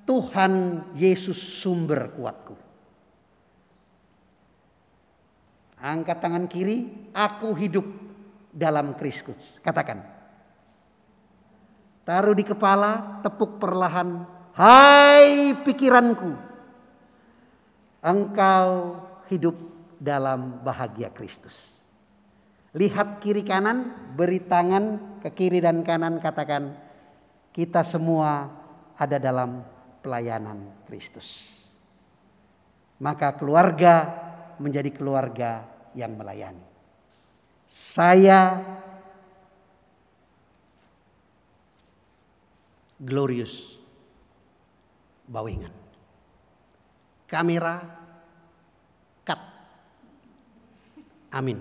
Tuhan 0.02 0.52
Yesus 0.98 1.38
sumber 1.38 2.10
kuatku. 2.18 2.58
Angkat 5.78 6.18
tangan 6.18 6.48
kiri, 6.50 7.12
aku 7.12 7.54
hidup 7.54 7.86
dalam 8.50 8.96
Kristus. 8.98 9.60
Katakan. 9.60 10.13
Taruh 12.04 12.36
di 12.36 12.44
kepala, 12.44 13.20
tepuk 13.24 13.58
perlahan. 13.58 14.28
Hai 14.54 15.56
pikiranku, 15.66 16.30
engkau 18.04 18.68
hidup 19.26 19.56
dalam 19.98 20.62
bahagia 20.62 21.10
Kristus. 21.10 21.74
Lihat 22.70 23.18
kiri 23.18 23.42
kanan, 23.42 23.90
beri 24.14 24.38
tangan 24.46 25.18
ke 25.24 25.30
kiri 25.34 25.58
dan 25.58 25.82
kanan, 25.82 26.22
katakan, 26.22 26.76
kita 27.50 27.82
semua 27.82 28.50
ada 28.94 29.18
dalam 29.18 29.62
pelayanan 30.02 30.86
Kristus. 30.86 31.58
Maka 33.02 33.34
keluarga 33.34 34.06
menjadi 34.62 34.90
keluarga 34.94 35.66
yang 35.98 36.14
melayani. 36.14 36.62
Saya 37.66 38.58
Glorious 43.04 43.76
Bawingan. 45.28 45.72
Kamera 47.28 47.84
cut. 49.24 49.40
Amin. 51.32 51.60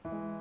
Kami 0.00 0.39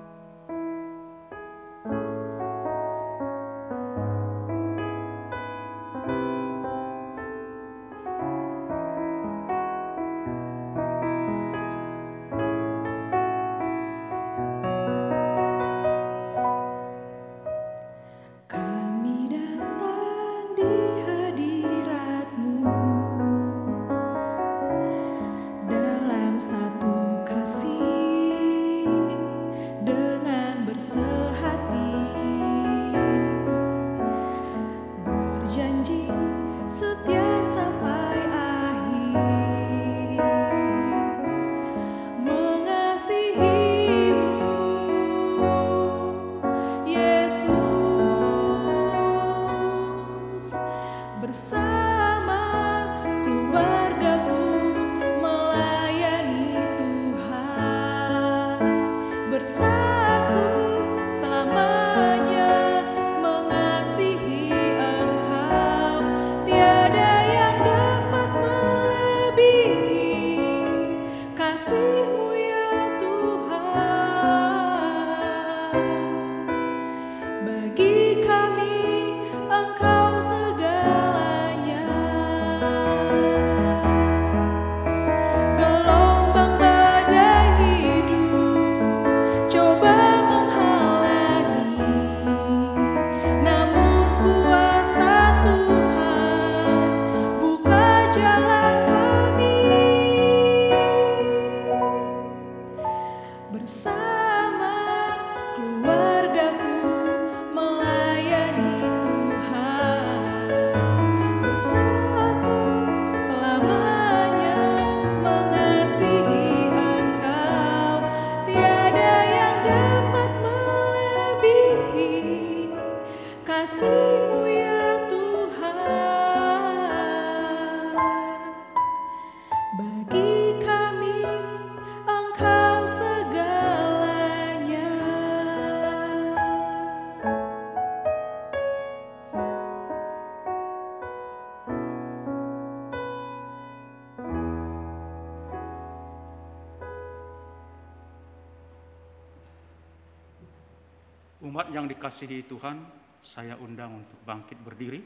dikasihi 152.00 152.48
Tuhan, 152.48 152.80
saya 153.20 153.60
undang 153.60 154.00
untuk 154.00 154.16
bangkit 154.24 154.56
berdiri. 154.64 155.04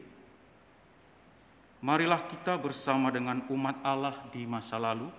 Marilah 1.82 2.30
kita 2.30 2.54
bersama 2.62 3.10
dengan 3.10 3.42
umat 3.50 3.82
Allah 3.82 4.14
di 4.30 4.46
masa 4.46 4.78
lalu, 4.78 5.10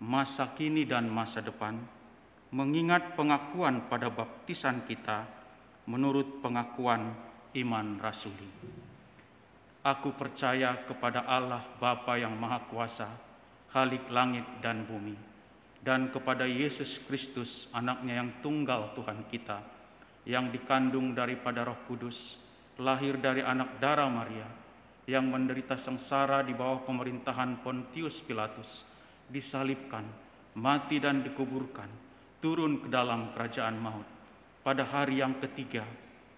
masa 0.00 0.48
kini 0.56 0.88
dan 0.88 1.04
masa 1.12 1.44
depan, 1.44 1.76
mengingat 2.56 3.20
pengakuan 3.20 3.84
pada 3.92 4.08
baptisan 4.08 4.80
kita 4.88 5.28
menurut 5.84 6.40
pengakuan 6.40 7.12
iman 7.52 8.00
rasuli. 8.00 8.48
Aku 9.84 10.16
percaya 10.16 10.72
kepada 10.88 11.28
Allah 11.28 11.68
Bapa 11.76 12.16
yang 12.16 12.32
Maha 12.32 12.64
Kuasa, 12.64 13.12
Halik 13.76 14.08
langit 14.08 14.48
dan 14.64 14.88
bumi, 14.88 15.14
dan 15.84 16.08
kepada 16.08 16.48
Yesus 16.48 16.96
Kristus, 17.04 17.68
anaknya 17.76 18.24
yang 18.24 18.32
tunggal 18.40 18.96
Tuhan 18.96 19.28
kita, 19.28 19.77
yang 20.28 20.52
dikandung 20.52 21.16
daripada 21.16 21.64
roh 21.64 21.80
kudus, 21.88 22.36
lahir 22.76 23.16
dari 23.16 23.40
anak 23.40 23.80
darah 23.80 24.12
Maria, 24.12 24.44
yang 25.08 25.24
menderita 25.24 25.80
sengsara 25.80 26.44
di 26.44 26.52
bawah 26.52 26.84
pemerintahan 26.84 27.64
Pontius 27.64 28.20
Pilatus, 28.20 28.84
disalibkan, 29.32 30.04
mati 30.52 31.00
dan 31.00 31.24
dikuburkan, 31.24 31.88
turun 32.44 32.84
ke 32.84 32.92
dalam 32.92 33.32
kerajaan 33.32 33.80
maut. 33.80 34.04
Pada 34.60 34.84
hari 34.84 35.24
yang 35.24 35.40
ketiga, 35.40 35.88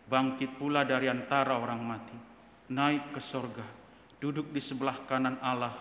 bangkit 0.06 0.54
pula 0.54 0.86
dari 0.86 1.10
antara 1.10 1.58
orang 1.58 1.82
mati, 1.82 2.14
naik 2.70 3.10
ke 3.10 3.18
sorga, 3.18 3.66
duduk 4.22 4.54
di 4.54 4.62
sebelah 4.62 5.02
kanan 5.10 5.34
Allah, 5.42 5.74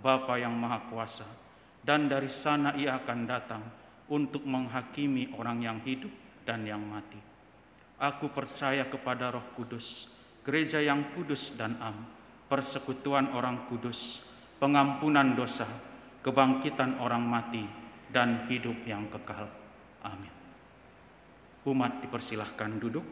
Bapa 0.00 0.40
yang 0.40 0.56
Maha 0.56 0.88
Kuasa, 0.88 1.28
dan 1.84 2.08
dari 2.08 2.32
sana 2.32 2.72
ia 2.72 2.96
akan 2.96 3.20
datang 3.28 3.60
untuk 4.08 4.48
menghakimi 4.48 5.36
orang 5.36 5.60
yang 5.60 5.76
hidup 5.84 6.10
dan 6.48 6.64
yang 6.64 6.80
mati. 6.80 7.29
Aku 8.00 8.32
percaya 8.32 8.88
kepada 8.88 9.28
Roh 9.28 9.44
Kudus, 9.52 10.08
gereja 10.40 10.80
yang 10.80 11.12
kudus 11.12 11.52
dan 11.60 11.76
am, 11.84 12.08
persekutuan 12.48 13.28
orang 13.36 13.68
kudus, 13.68 14.24
pengampunan 14.56 15.36
dosa, 15.36 15.68
kebangkitan 16.24 16.96
orang 16.96 17.20
mati, 17.20 17.68
dan 18.08 18.48
hidup 18.48 18.74
yang 18.88 19.04
kekal. 19.12 19.46
Amin. 20.00 20.32
Umat 21.68 22.00
dipersilahkan 22.00 22.80
duduk. 22.80 23.04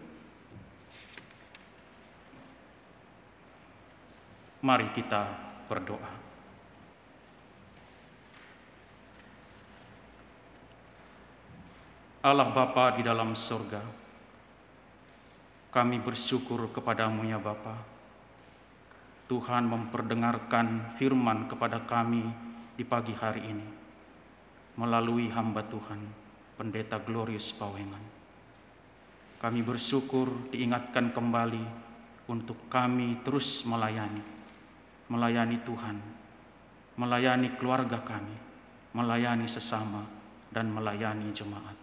Mari 4.65 4.91
kita 4.97 5.23
berdoa. 5.69 6.13
Allah 12.19 12.51
Bapa 12.51 12.99
di 12.99 13.07
dalam 13.07 13.31
surga, 13.39 14.08
kami 15.79 16.03
bersyukur 16.03 16.75
kepadamu 16.75 17.23
ya 17.31 17.39
Bapa. 17.39 17.79
Tuhan 19.31 19.63
memperdengarkan 19.71 20.99
firman 20.99 21.47
kepada 21.47 21.87
kami 21.87 22.27
di 22.75 22.83
pagi 22.83 23.15
hari 23.15 23.47
ini 23.47 23.69
melalui 24.75 25.31
hamba 25.31 25.63
Tuhan, 25.63 26.03
Pendeta 26.59 26.99
Glorious 26.99 27.55
Pawengan. 27.55 28.03
Kami 29.39 29.63
bersyukur 29.63 30.51
diingatkan 30.51 31.15
kembali 31.15 31.63
untuk 32.27 32.59
kami 32.67 33.23
terus 33.23 33.63
melayani, 33.63 34.27
melayani 35.07 35.63
Tuhan, 35.63 35.95
melayani 36.99 37.55
keluarga 37.55 38.03
kami, 38.03 38.35
melayani 38.99 39.47
sesama, 39.47 40.03
dan 40.51 40.75
melayani 40.75 41.31
jemaat. 41.31 41.79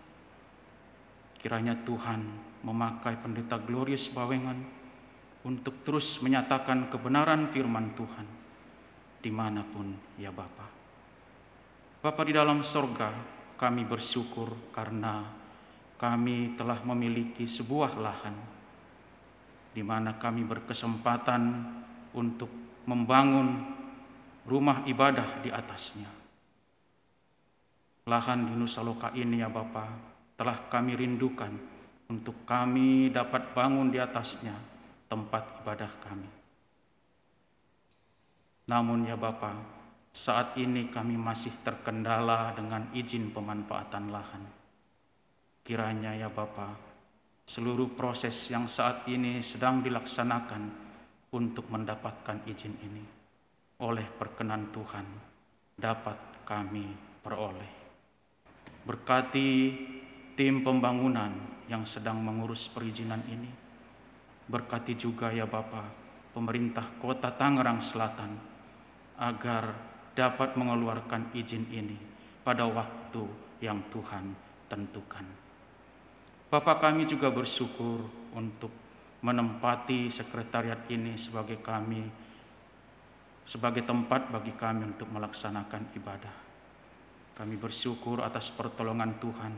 Kiranya 1.40 1.80
Tuhan 1.88 2.52
memakai 2.66 3.22
Pendeta 3.22 3.62
Glorious 3.62 4.10
Bawengan 4.10 4.58
untuk 5.46 5.86
terus 5.86 6.18
menyatakan 6.26 6.90
kebenaran 6.90 7.54
firman 7.54 7.94
Tuhan 7.94 8.26
di 9.22 9.30
mana 9.30 9.62
pun 9.62 9.94
ya 10.18 10.34
Bapa. 10.34 10.66
Bapa 12.02 12.22
di 12.26 12.34
dalam 12.34 12.66
sorga, 12.66 13.14
kami 13.58 13.86
bersyukur 13.86 14.74
karena 14.74 15.26
kami 16.02 16.58
telah 16.58 16.82
memiliki 16.82 17.46
sebuah 17.46 17.98
lahan 18.02 18.36
di 19.74 19.86
mana 19.86 20.18
kami 20.18 20.42
berkesempatan 20.46 21.42
untuk 22.18 22.50
membangun 22.90 23.62
rumah 24.46 24.86
ibadah 24.90 25.42
di 25.46 25.50
atasnya. 25.54 26.10
Lahan 28.06 28.50
di 28.50 28.54
Nusa 28.54 28.86
Loka 28.86 29.10
ini 29.18 29.42
ya 29.42 29.50
Bapa 29.50 29.90
telah 30.38 30.70
kami 30.70 30.94
rindukan 30.94 31.75
untuk 32.10 32.46
kami 32.46 33.10
dapat 33.10 33.54
bangun 33.58 33.90
di 33.90 33.98
atasnya 33.98 34.54
tempat 35.10 35.66
ibadah 35.66 35.92
kami. 36.06 36.30
Namun 38.66 39.06
ya 39.06 39.18
Bapa, 39.18 39.54
saat 40.10 40.58
ini 40.58 40.90
kami 40.90 41.18
masih 41.18 41.54
terkendala 41.62 42.54
dengan 42.58 42.90
izin 42.94 43.30
pemanfaatan 43.30 44.10
lahan. 44.10 44.44
Kiranya 45.66 46.18
ya 46.18 46.30
Bapa, 46.30 46.74
seluruh 47.46 47.94
proses 47.94 48.34
yang 48.50 48.66
saat 48.66 49.06
ini 49.06 49.42
sedang 49.46 49.86
dilaksanakan 49.86 50.64
untuk 51.34 51.70
mendapatkan 51.70 52.42
izin 52.50 52.76
ini 52.82 53.06
oleh 53.82 54.08
perkenan 54.08 54.72
Tuhan 54.72 55.06
dapat 55.76 56.48
kami 56.48 56.86
peroleh. 57.20 57.74
Berkati 58.86 59.50
tim 60.38 60.62
pembangunan 60.64 61.55
yang 61.72 61.84
sedang 61.84 62.22
mengurus 62.22 62.70
perizinan 62.70 63.22
ini 63.30 63.66
Berkati 64.46 64.94
juga 64.94 65.34
ya 65.34 65.50
Bapa, 65.50 65.90
pemerintah 66.30 66.86
kota 67.02 67.34
Tangerang 67.34 67.82
Selatan 67.82 68.38
agar 69.18 69.74
dapat 70.14 70.54
mengeluarkan 70.54 71.34
izin 71.34 71.66
ini 71.74 71.98
pada 72.46 72.70
waktu 72.70 73.26
yang 73.66 73.82
Tuhan 73.90 74.38
tentukan. 74.70 75.26
Bapak 76.54 76.78
kami 76.78 77.10
juga 77.10 77.34
bersyukur 77.34 78.06
untuk 78.38 78.70
menempati 79.26 80.14
sekretariat 80.14 80.86
ini 80.94 81.18
sebagai 81.18 81.58
kami 81.66 82.06
sebagai 83.50 83.82
tempat 83.82 84.30
bagi 84.30 84.54
kami 84.54 84.94
untuk 84.94 85.10
melaksanakan 85.10 85.90
ibadah. 85.98 86.38
Kami 87.34 87.58
bersyukur 87.58 88.22
atas 88.22 88.54
pertolongan 88.54 89.18
Tuhan. 89.18 89.54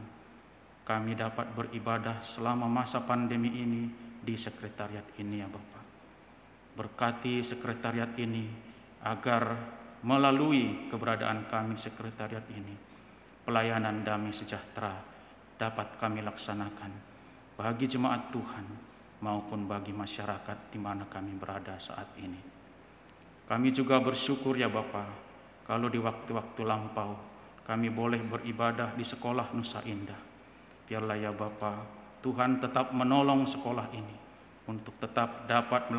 Kami 0.87 1.19
dapat 1.19 1.51
beribadah 1.51 2.23
selama 2.23 2.71
masa 2.71 3.03
pandemi 3.03 3.51
ini 3.51 3.91
di 4.23 4.39
sekretariat 4.39 5.03
ini 5.19 5.43
ya 5.43 5.47
Bapak. 5.51 5.83
Berkati 6.79 7.43
sekretariat 7.43 8.15
ini 8.15 8.47
agar 9.03 9.51
melalui 10.07 10.87
keberadaan 10.87 11.51
kami 11.51 11.75
sekretariat 11.75 12.47
ini, 12.55 12.71
pelayanan 13.43 14.07
damai 14.07 14.31
sejahtera 14.31 14.95
dapat 15.59 15.99
kami 15.99 16.23
laksanakan 16.23 16.91
bagi 17.59 17.89
jemaat 17.89 18.31
Tuhan 18.31 18.65
maupun 19.25 19.65
bagi 19.65 19.91
masyarakat 19.91 20.71
di 20.71 20.79
mana 20.79 21.09
kami 21.09 21.33
berada 21.35 21.75
saat 21.81 22.15
ini. 22.21 22.39
Kami 23.43 23.75
juga 23.75 23.99
bersyukur 23.99 24.55
ya 24.55 24.71
Bapak, 24.71 25.09
kalau 25.67 25.91
di 25.91 25.99
waktu-waktu 25.99 26.61
lampau 26.67 27.15
kami 27.67 27.91
boleh 27.91 28.23
beribadah 28.23 28.95
di 28.95 29.03
sekolah 29.03 29.51
Nusa 29.51 29.83
Indah. 29.83 30.26
Biarlah 30.87 31.19
ya 31.19 31.35
Bapak, 31.35 31.83
Tuhan 32.23 32.63
tetap 32.63 32.95
menolong 32.95 33.43
sekolah 33.43 33.91
ini 33.91 34.15
untuk 34.71 34.95
tetap 35.03 35.47
dapat 35.47 35.91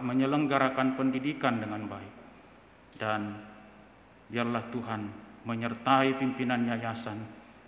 menyelenggarakan 0.00 0.96
pendidikan 0.96 1.60
dengan 1.60 1.84
baik. 1.88 2.14
Dan 2.96 3.36
biarlah 4.28 4.64
Tuhan 4.72 5.02
menyertai 5.44 6.20
pimpinan 6.20 6.68
yayasan 6.68 7.20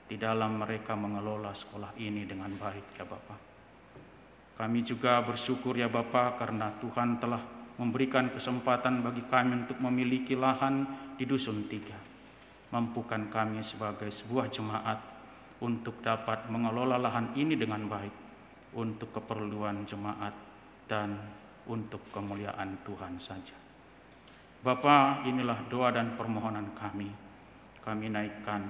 di 0.09 0.21
dalam 0.21 0.61
mereka 0.61 0.93
mengelola 0.93 1.57
sekolah 1.57 1.97
ini 1.97 2.29
dengan 2.29 2.53
baik 2.57 3.01
ya 3.01 3.05
Bapak. 3.09 3.41
Kami 4.61 4.85
juga 4.85 5.25
bersyukur 5.25 5.73
ya 5.77 5.89
Bapak 5.89 6.37
karena 6.37 6.69
Tuhan 6.81 7.17
telah 7.17 7.41
memberikan 7.81 8.29
kesempatan 8.29 9.01
bagi 9.01 9.25
kami 9.29 9.65
untuk 9.65 9.81
memiliki 9.81 10.37
lahan 10.37 10.85
di 11.17 11.25
Dusun 11.25 11.65
Tiga. 11.69 11.97
Mampukan 12.73 13.33
kami 13.33 13.65
sebagai 13.65 14.13
sebuah 14.13 14.53
jemaat 14.53 15.12
untuk 15.63 16.03
dapat 16.03 16.51
mengelola 16.51 16.99
lahan 16.99 17.39
ini 17.39 17.55
dengan 17.55 17.87
baik 17.87 18.15
untuk 18.75 19.15
keperluan 19.15 19.87
jemaat 19.87 20.35
dan 20.91 21.15
untuk 21.71 22.03
kemuliaan 22.11 22.83
Tuhan 22.83 23.15
saja. 23.23 23.55
Bapa, 24.63 25.23
inilah 25.27 25.67
doa 25.71 25.95
dan 25.95 26.19
permohonan 26.19 26.75
kami. 26.75 27.11
Kami 27.83 28.07
naikkan 28.11 28.63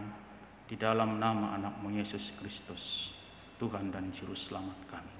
di 0.68 0.76
dalam 0.76 1.20
nama 1.20 1.56
anakmu 1.56 1.92
Yesus 1.92 2.32
Kristus, 2.36 3.12
Tuhan 3.60 3.92
dan 3.92 4.08
Juru 4.12 4.36
Selamat 4.36 4.80
kami. 4.88 5.14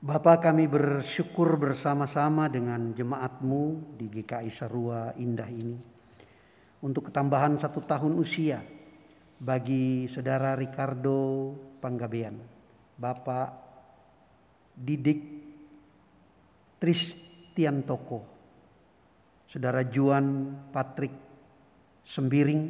Bapa 0.00 0.40
kami 0.40 0.64
bersyukur 0.64 1.60
bersama-sama 1.60 2.48
dengan 2.48 2.96
jemaatmu 2.96 3.96
di 4.00 4.08
GKI 4.08 4.48
Sarua 4.48 5.12
Indah 5.20 5.48
ini 5.52 5.76
untuk 6.80 7.12
ketambahan 7.12 7.60
satu 7.60 7.84
tahun 7.84 8.16
usia 8.16 8.79
bagi 9.40 10.04
saudara 10.12 10.52
Ricardo 10.52 11.56
Panggabean, 11.80 12.36
Bapak 13.00 13.48
Didik 14.76 15.20
Tristian 16.76 17.80
Toko, 17.88 18.20
saudara 19.48 19.80
Juan 19.88 20.52
Patrick 20.68 21.16
Sembiring, 22.04 22.62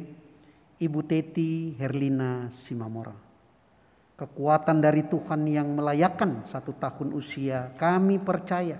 Ibu 0.79 0.99
Teti 1.03 1.75
Herlina 1.75 2.47
Simamora. 2.47 3.15
Kekuatan 4.15 4.79
dari 4.79 5.03
Tuhan 5.11 5.43
yang 5.51 5.75
melayakkan 5.75 6.47
satu 6.47 6.77
tahun 6.79 7.11
usia 7.11 7.75
kami 7.75 8.15
percaya 8.21 8.79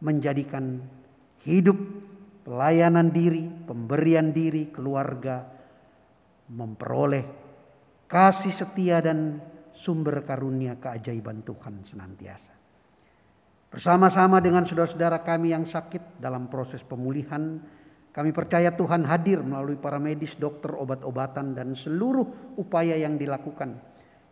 menjadikan 0.00 0.80
hidup, 1.44 1.76
pelayanan 2.48 3.12
diri, 3.12 3.44
pemberian 3.66 4.30
diri, 4.30 4.70
keluarga, 4.70 5.55
memperoleh 6.50 7.24
kasih 8.06 8.54
setia 8.54 9.02
dan 9.02 9.42
sumber 9.74 10.22
karunia 10.22 10.78
keajaiban 10.78 11.42
Tuhan 11.42 11.82
senantiasa. 11.82 12.54
Bersama-sama 13.66 14.40
dengan 14.40 14.64
saudara-saudara 14.64 15.20
kami 15.20 15.52
yang 15.52 15.66
sakit 15.66 16.22
dalam 16.22 16.48
proses 16.48 16.80
pemulihan, 16.86 17.60
kami 18.14 18.32
percaya 18.32 18.72
Tuhan 18.72 19.04
hadir 19.04 19.44
melalui 19.44 19.76
para 19.76 20.00
medis, 20.00 20.40
dokter, 20.40 20.72
obat-obatan, 20.72 21.52
dan 21.52 21.76
seluruh 21.76 22.56
upaya 22.56 22.96
yang 22.96 23.20
dilakukan. 23.20 23.76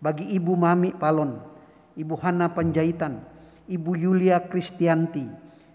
Bagi 0.00 0.32
Ibu 0.38 0.54
Mami 0.56 0.96
Palon, 0.96 1.36
Ibu 1.92 2.14
Hana 2.24 2.56
Panjaitan, 2.56 3.20
Ibu 3.68 3.90
Yulia 4.00 4.48
Kristianti, 4.48 5.28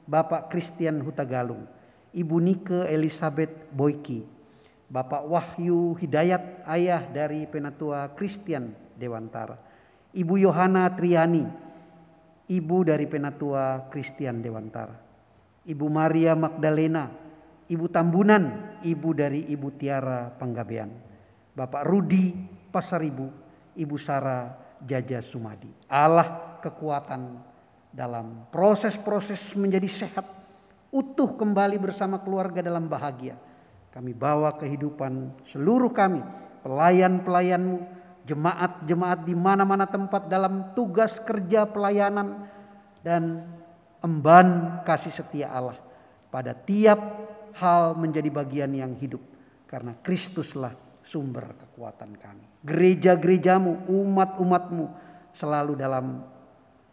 Bapak 0.10 0.50
Christian 0.50 1.06
Hutagalung, 1.06 1.70
Ibu 2.18 2.36
Nike 2.42 2.90
Elizabeth 2.90 3.70
Boyki, 3.70 4.39
Bapak 4.90 5.22
Wahyu 5.30 5.94
Hidayat, 6.02 6.66
ayah 6.66 7.06
dari 7.06 7.46
Penatua 7.46 8.10
Christian 8.18 8.74
Dewantara. 8.98 9.54
Ibu 10.18 10.42
Yohana 10.42 10.90
Triani, 10.98 11.46
ibu 12.50 12.78
dari 12.82 13.06
Penatua 13.06 13.86
Christian 13.94 14.42
Dewantara. 14.42 14.98
Ibu 15.70 15.86
Maria 15.94 16.34
Magdalena, 16.34 17.06
Ibu 17.70 17.86
Tambunan, 17.94 18.74
ibu 18.82 19.14
dari 19.14 19.46
Ibu 19.54 19.78
Tiara 19.78 20.34
Panggabean. 20.34 20.90
Bapak 21.54 21.86
Rudi 21.86 22.34
Pasaribu, 22.74 23.30
Ibu 23.78 23.96
Sara 24.02 24.58
Jaja 24.82 25.22
Sumadi. 25.22 25.70
Allah 25.86 26.58
kekuatan 26.66 27.38
dalam 27.94 28.50
proses-proses 28.50 29.54
menjadi 29.54 29.86
sehat, 29.86 30.26
utuh 30.90 31.38
kembali 31.38 31.78
bersama 31.78 32.18
keluarga 32.18 32.66
dalam 32.66 32.90
bahagia 32.90 33.38
kami 33.90 34.14
bawa 34.14 34.56
kehidupan 34.58 35.44
seluruh 35.50 35.90
kami, 35.90 36.22
pelayan-pelayanmu, 36.62 37.78
jemaat-jemaat 38.30 39.26
di 39.26 39.34
mana-mana 39.34 39.90
tempat 39.90 40.30
dalam 40.30 40.78
tugas 40.78 41.18
kerja 41.18 41.66
pelayanan 41.66 42.46
dan 43.02 43.50
emban 44.06 44.80
kasih 44.86 45.10
setia 45.10 45.50
Allah 45.50 45.78
pada 46.30 46.54
tiap 46.54 47.00
hal 47.58 47.98
menjadi 47.98 48.30
bagian 48.30 48.72
yang 48.72 48.94
hidup 48.94 49.22
karena 49.66 49.98
Kristuslah 50.06 50.78
sumber 51.02 51.58
kekuatan 51.58 52.14
kami. 52.22 52.46
Gereja-gerejamu, 52.62 53.90
umat-umatmu 53.90 54.86
selalu 55.34 55.74
dalam 55.74 56.22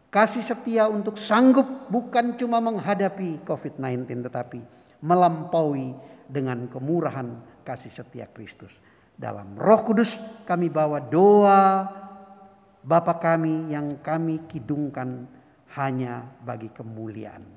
kasih 0.09 0.41
setia 0.41 0.89
untuk 0.89 1.21
sanggup 1.21 1.93
bukan 1.93 2.41
cuma 2.41 2.57
menghadapi 2.65 3.45
COVID-19 3.45 4.25
tetapi 4.25 4.61
melampaui 5.05 5.93
dengan 6.29 6.69
kemurahan 6.69 7.61
kasih 7.65 7.91
setia 7.91 8.29
Kristus. 8.31 8.79
Dalam 9.17 9.57
Roh 9.57 9.81
Kudus 9.81 10.21
kami 10.45 10.69
bawa 10.69 11.01
doa 11.01 11.89
Bapa 12.87 13.19
kami 13.19 13.75
yang 13.75 13.99
kami 13.99 14.47
kidungkan 14.47 15.27
hanya 15.75 16.23
bagi 16.47 16.71
kemuliaan 16.71 17.56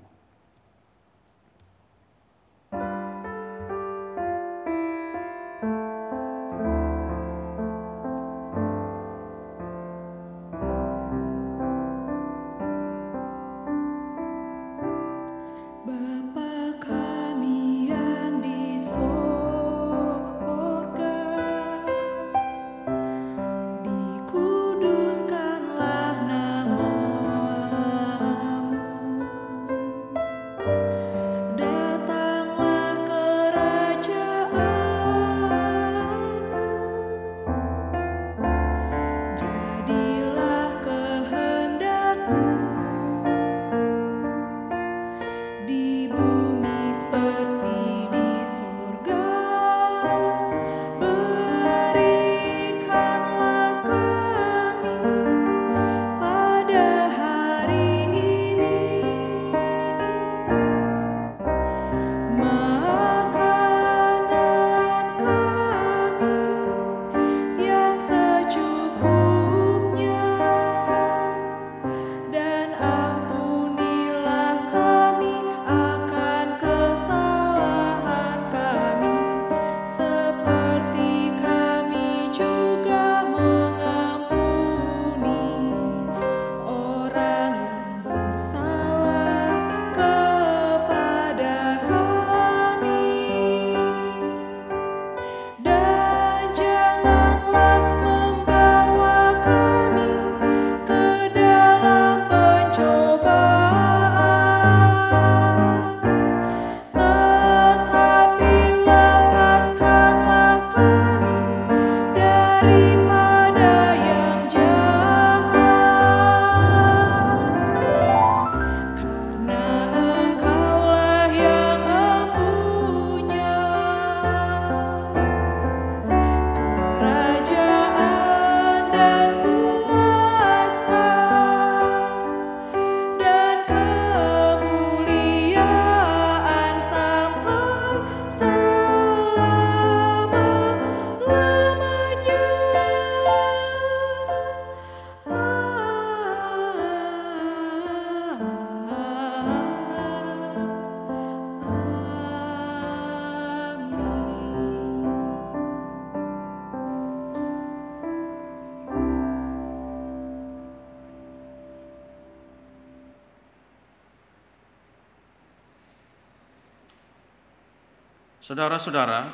Saudara-saudara, 168.49 169.29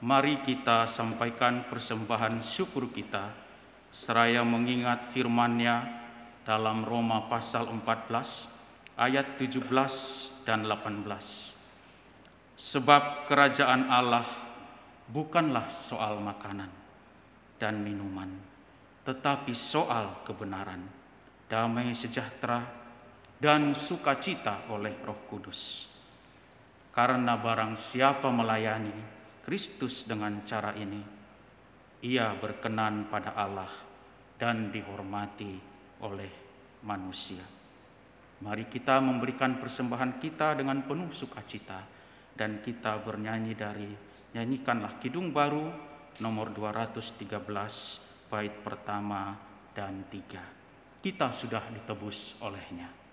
mari 0.00 0.40
kita 0.40 0.88
sampaikan 0.88 1.68
persembahan 1.68 2.40
syukur 2.40 2.88
kita 2.88 3.28
seraya 3.92 4.48
mengingat 4.48 5.12
firman-Nya 5.12 5.84
dalam 6.40 6.80
Roma 6.80 7.28
pasal 7.28 7.68
14 7.68 8.96
ayat 8.96 9.36
17 9.36 9.60
dan 10.48 10.64
18. 10.64 11.04
Sebab 12.56 13.28
kerajaan 13.28 13.92
Allah 13.92 14.24
bukanlah 15.04 15.68
soal 15.68 16.16
makanan 16.24 16.72
dan 17.60 17.84
minuman, 17.84 18.32
tetapi 19.04 19.52
soal 19.52 20.24
kebenaran, 20.24 20.80
damai 21.44 21.92
sejahtera, 21.92 22.64
dan 23.36 23.76
sukacita 23.76 24.64
oleh 24.72 24.96
Roh 25.04 25.28
Kudus 25.28 25.92
karena 26.96 27.36
barang 27.36 27.76
siapa 27.76 28.32
melayani 28.32 28.96
Kristus 29.44 30.08
dengan 30.08 30.40
cara 30.48 30.72
ini, 30.72 31.04
ia 32.00 32.32
berkenan 32.40 33.12
pada 33.12 33.36
Allah 33.36 33.68
dan 34.40 34.72
dihormati 34.72 35.60
oleh 36.00 36.32
manusia. 36.88 37.44
Mari 38.40 38.72
kita 38.72 38.96
memberikan 39.04 39.60
persembahan 39.60 40.16
kita 40.24 40.56
dengan 40.56 40.88
penuh 40.88 41.12
sukacita 41.12 41.84
dan 42.32 42.64
kita 42.64 42.96
bernyanyi 43.04 43.52
dari 43.52 43.92
nyanyikanlah 44.32 44.96
kidung 44.96 45.36
baru 45.36 45.68
nomor 46.24 46.48
213 46.48 48.32
bait 48.32 48.54
pertama 48.64 49.36
dan 49.76 50.08
tiga. 50.08 50.42
Kita 51.04 51.28
sudah 51.28 51.60
ditebus 51.76 52.40
olehnya. 52.40 53.05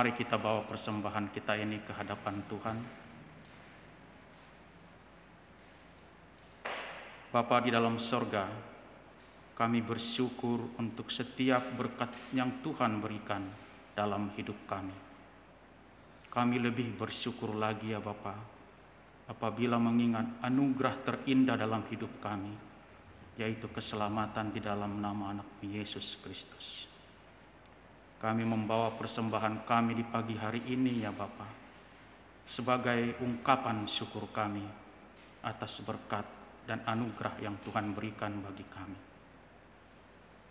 Mari 0.00 0.16
kita 0.16 0.40
bawa 0.40 0.64
persembahan 0.64 1.28
kita 1.28 1.60
ini 1.60 1.76
ke 1.84 1.92
hadapan 1.92 2.40
Tuhan. 2.48 2.76
Bapa 7.28 7.60
di 7.60 7.68
dalam 7.68 8.00
sorga, 8.00 8.48
kami 9.52 9.84
bersyukur 9.84 10.72
untuk 10.80 11.12
setiap 11.12 11.76
berkat 11.76 12.16
yang 12.32 12.64
Tuhan 12.64 12.96
berikan 13.04 13.44
dalam 13.92 14.32
hidup 14.40 14.56
kami. 14.64 14.96
Kami 16.32 16.56
lebih 16.56 16.96
bersyukur 16.96 17.52
lagi 17.52 17.92
ya 17.92 18.00
Bapa, 18.00 18.40
apabila 19.28 19.76
mengingat 19.76 20.40
anugerah 20.40 20.96
terindah 21.04 21.60
dalam 21.60 21.84
hidup 21.92 22.24
kami, 22.24 22.56
yaitu 23.36 23.68
keselamatan 23.68 24.48
di 24.48 24.64
dalam 24.64 24.96
nama 24.96 25.36
anak 25.36 25.60
Yesus 25.60 26.16
Kristus. 26.24 26.89
Kami 28.20 28.44
membawa 28.44 28.92
persembahan 29.00 29.64
kami 29.64 29.96
di 29.96 30.04
pagi 30.04 30.36
hari 30.36 30.60
ini 30.68 31.00
ya 31.00 31.08
Bapa, 31.08 31.48
sebagai 32.44 33.16
ungkapan 33.24 33.88
syukur 33.88 34.28
kami 34.28 34.60
atas 35.40 35.80
berkat 35.80 36.28
dan 36.68 36.84
anugerah 36.84 37.40
yang 37.40 37.56
Tuhan 37.64 37.96
berikan 37.96 38.44
bagi 38.44 38.68
kami. 38.68 39.00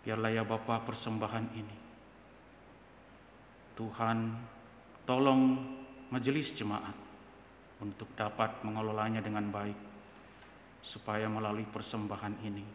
Biarlah 0.02 0.34
ya 0.34 0.42
Bapa 0.42 0.82
persembahan 0.82 1.46
ini. 1.54 1.76
Tuhan 3.78 4.18
tolong 5.06 5.62
majelis 6.10 6.50
jemaat 6.50 6.98
untuk 7.78 8.10
dapat 8.18 8.66
mengelolanya 8.66 9.22
dengan 9.22 9.46
baik 9.46 9.78
supaya 10.82 11.30
melalui 11.30 11.70
persembahan 11.70 12.34
ini 12.42 12.66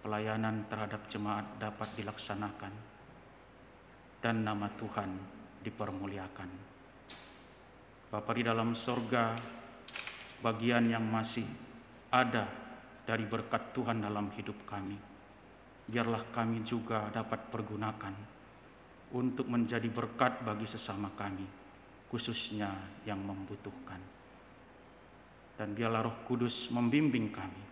pelayanan 0.00 0.66
terhadap 0.72 1.04
jemaat 1.12 1.46
dapat 1.60 1.92
dilaksanakan 2.00 2.91
dan 4.22 4.46
nama 4.46 4.70
Tuhan 4.78 5.10
dipermuliakan. 5.66 6.50
Bapa 8.06 8.30
di 8.30 8.46
dalam 8.46 8.78
sorga, 8.78 9.34
bagian 10.38 10.86
yang 10.86 11.02
masih 11.02 11.44
ada 12.14 12.46
dari 13.02 13.26
berkat 13.26 13.74
Tuhan 13.74 13.98
dalam 13.98 14.30
hidup 14.38 14.62
kami, 14.62 14.94
biarlah 15.90 16.22
kami 16.30 16.62
juga 16.62 17.10
dapat 17.10 17.50
pergunakan 17.50 18.14
untuk 19.10 19.50
menjadi 19.50 19.90
berkat 19.90 20.46
bagi 20.46 20.70
sesama 20.70 21.10
kami, 21.18 21.44
khususnya 22.06 22.70
yang 23.02 23.18
membutuhkan. 23.18 23.98
Dan 25.58 25.74
biarlah 25.74 26.06
roh 26.06 26.16
kudus 26.30 26.70
membimbing 26.70 27.34
kami 27.34 27.62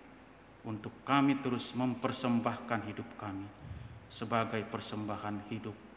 untuk 0.67 0.93
kami 1.07 1.41
terus 1.41 1.73
mempersembahkan 1.79 2.81
hidup 2.91 3.09
kami 3.17 3.49
sebagai 4.13 4.61
persembahan 4.69 5.49
hidup 5.49 5.90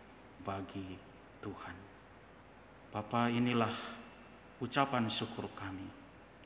bagi 0.44 1.00
Tuhan. 1.40 1.76
Bapa 2.94 3.32
inilah 3.32 3.74
ucapan 4.62 5.10
syukur 5.10 5.50
kami. 5.58 5.88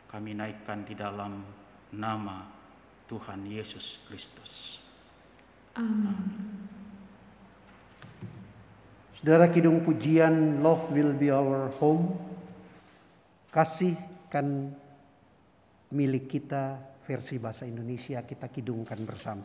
Kami 0.07 0.32
naikkan 0.32 0.88
di 0.88 0.95
dalam 0.95 1.44
nama 1.91 2.48
Tuhan 3.10 3.44
Yesus 3.44 4.07
Kristus. 4.07 4.80
Saudara 9.18 9.52
kidung 9.52 9.84
pujian 9.84 10.64
Love 10.64 10.94
Will 10.95 11.11
Be 11.18 11.34
Our 11.34 11.74
Home. 11.84 12.15
Kasih 13.52 13.98
kan 14.32 14.72
milik 15.91 16.32
kita 16.32 16.80
versi 17.03 17.40
bahasa 17.40 17.64
Indonesia 17.64 18.24
kita 18.24 18.48
kidungkan 18.52 18.99
bersama. 19.03 19.44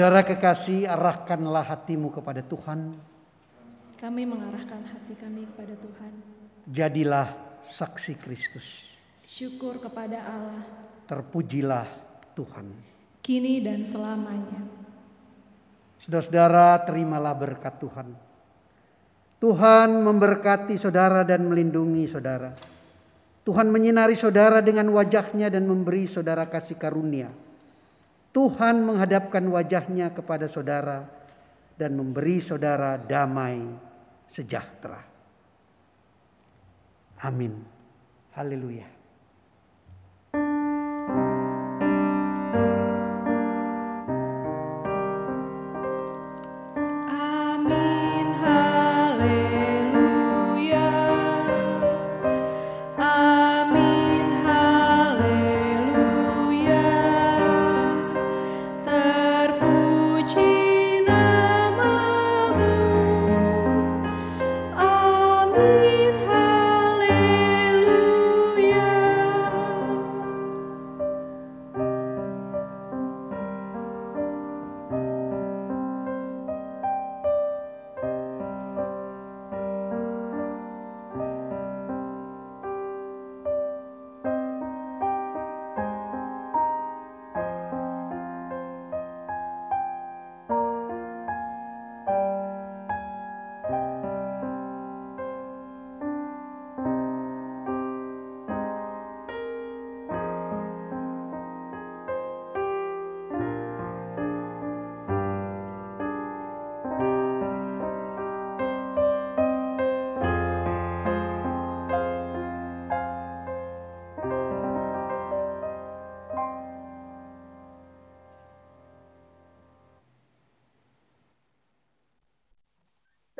Saudara 0.00 0.24
kekasih, 0.24 0.88
arahkanlah 0.88 1.60
hatimu 1.60 2.08
kepada 2.08 2.40
Tuhan. 2.40 2.96
Kami 4.00 4.22
mengarahkan 4.24 4.80
hati 4.80 5.12
kami 5.12 5.44
kepada 5.44 5.76
Tuhan. 5.76 6.12
Jadilah 6.64 7.28
saksi 7.60 8.16
Kristus. 8.16 8.96
Syukur 9.28 9.76
kepada 9.76 10.24
Allah, 10.24 10.64
Terpujilah 11.04 11.84
Tuhan. 12.32 12.72
kini 13.20 13.60
dan 13.60 13.84
selamanya. 13.84 14.64
Saudara-saudara, 16.00 16.80
terimalah 16.80 17.36
berkat 17.36 17.76
Tuhan. 17.76 18.08
Tuhan 19.36 20.00
memberkati 20.00 20.80
saudara 20.80 21.28
dan 21.28 21.44
melindungi 21.44 22.08
saudara. 22.08 22.56
Tuhan 23.44 23.68
menyinari 23.68 24.16
saudara 24.16 24.64
dengan 24.64 24.88
wajahnya 24.96 25.52
dan 25.52 25.68
memberi 25.68 26.08
saudara 26.08 26.48
kasih 26.48 26.80
karunia. 26.80 27.49
Tuhan 28.30 28.86
menghadapkan 28.86 29.42
wajahnya 29.50 30.14
kepada 30.14 30.46
saudara 30.46 31.10
dan 31.74 31.98
memberi 31.98 32.38
saudara 32.38 32.94
damai 32.94 33.58
sejahtera. 34.30 35.02
Amin. 37.20 37.58
Haleluya. 38.36 38.99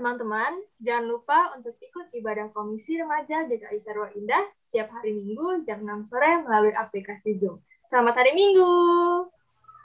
Teman-teman, 0.00 0.64
jangan 0.80 1.12
lupa 1.12 1.52
untuk 1.60 1.76
ikut 1.76 2.08
ibadah 2.16 2.48
Komisi 2.56 2.96
Remaja 2.96 3.44
GKI 3.44 3.76
Sarwa 3.84 4.08
Indah 4.16 4.48
setiap 4.56 4.88
hari 4.96 5.12
Minggu 5.12 5.60
jam 5.68 5.84
6 5.84 6.08
sore 6.08 6.40
melalui 6.40 6.72
aplikasi 6.72 7.36
Zoom. 7.36 7.60
Selamat 7.84 8.24
hari 8.24 8.32
Minggu! 8.32 8.72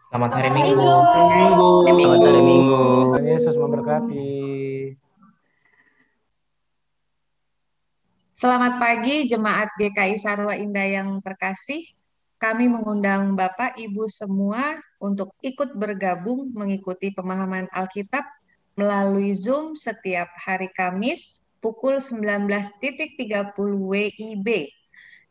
Selamat 0.08 0.40
hari 0.40 0.56
Minggu. 0.56 0.88
Minggu. 0.88 1.68
Selamat 1.84 2.20
hari 2.32 2.44
Minggu. 2.48 2.80
Tuhan 3.12 3.26
Yesus 3.28 3.56
memberkati. 3.60 4.32
Selamat 8.40 8.74
pagi 8.80 9.16
Jemaat 9.28 9.68
GKI 9.76 10.16
Sarwa 10.16 10.56
Indah 10.56 10.96
yang 10.96 11.20
terkasih. 11.20 11.92
Kami 12.40 12.72
mengundang 12.72 13.36
Bapak 13.36 13.76
Ibu 13.76 14.08
semua 14.08 14.80
untuk 14.96 15.36
ikut 15.44 15.76
bergabung 15.76 16.56
mengikuti 16.56 17.12
pemahaman 17.12 17.68
Alkitab 17.68 18.24
melalui 18.76 19.32
Zoom 19.36 19.80
setiap 19.80 20.28
hari 20.40 20.68
Kamis 20.76 21.40
pukul 21.64 21.98
19.30 21.98 23.56
WIB. 23.58 24.48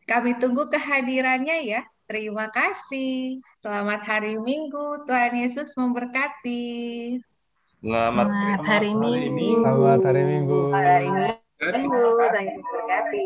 Kami 0.05 0.31
tunggu 0.37 0.69
kehadirannya 0.69 1.65
ya. 1.65 1.81
Terima 2.05 2.53
kasih. 2.53 3.41
Selamat 3.61 4.05
hari 4.05 4.37
Minggu. 4.37 5.05
Tuhan 5.09 5.33
Yesus 5.33 5.73
memberkati. 5.73 7.17
Selamat 7.81 8.29
hari 8.61 8.93
Minggu. 8.93 9.61
Selamat 9.65 9.99
hari 10.05 10.23
Minggu. 10.25 10.59
Hari 10.69 11.09
Minggu, 11.09 12.01
Tuhan 12.21 12.45
Yesus 12.45 12.65
memberkati. 12.65 13.25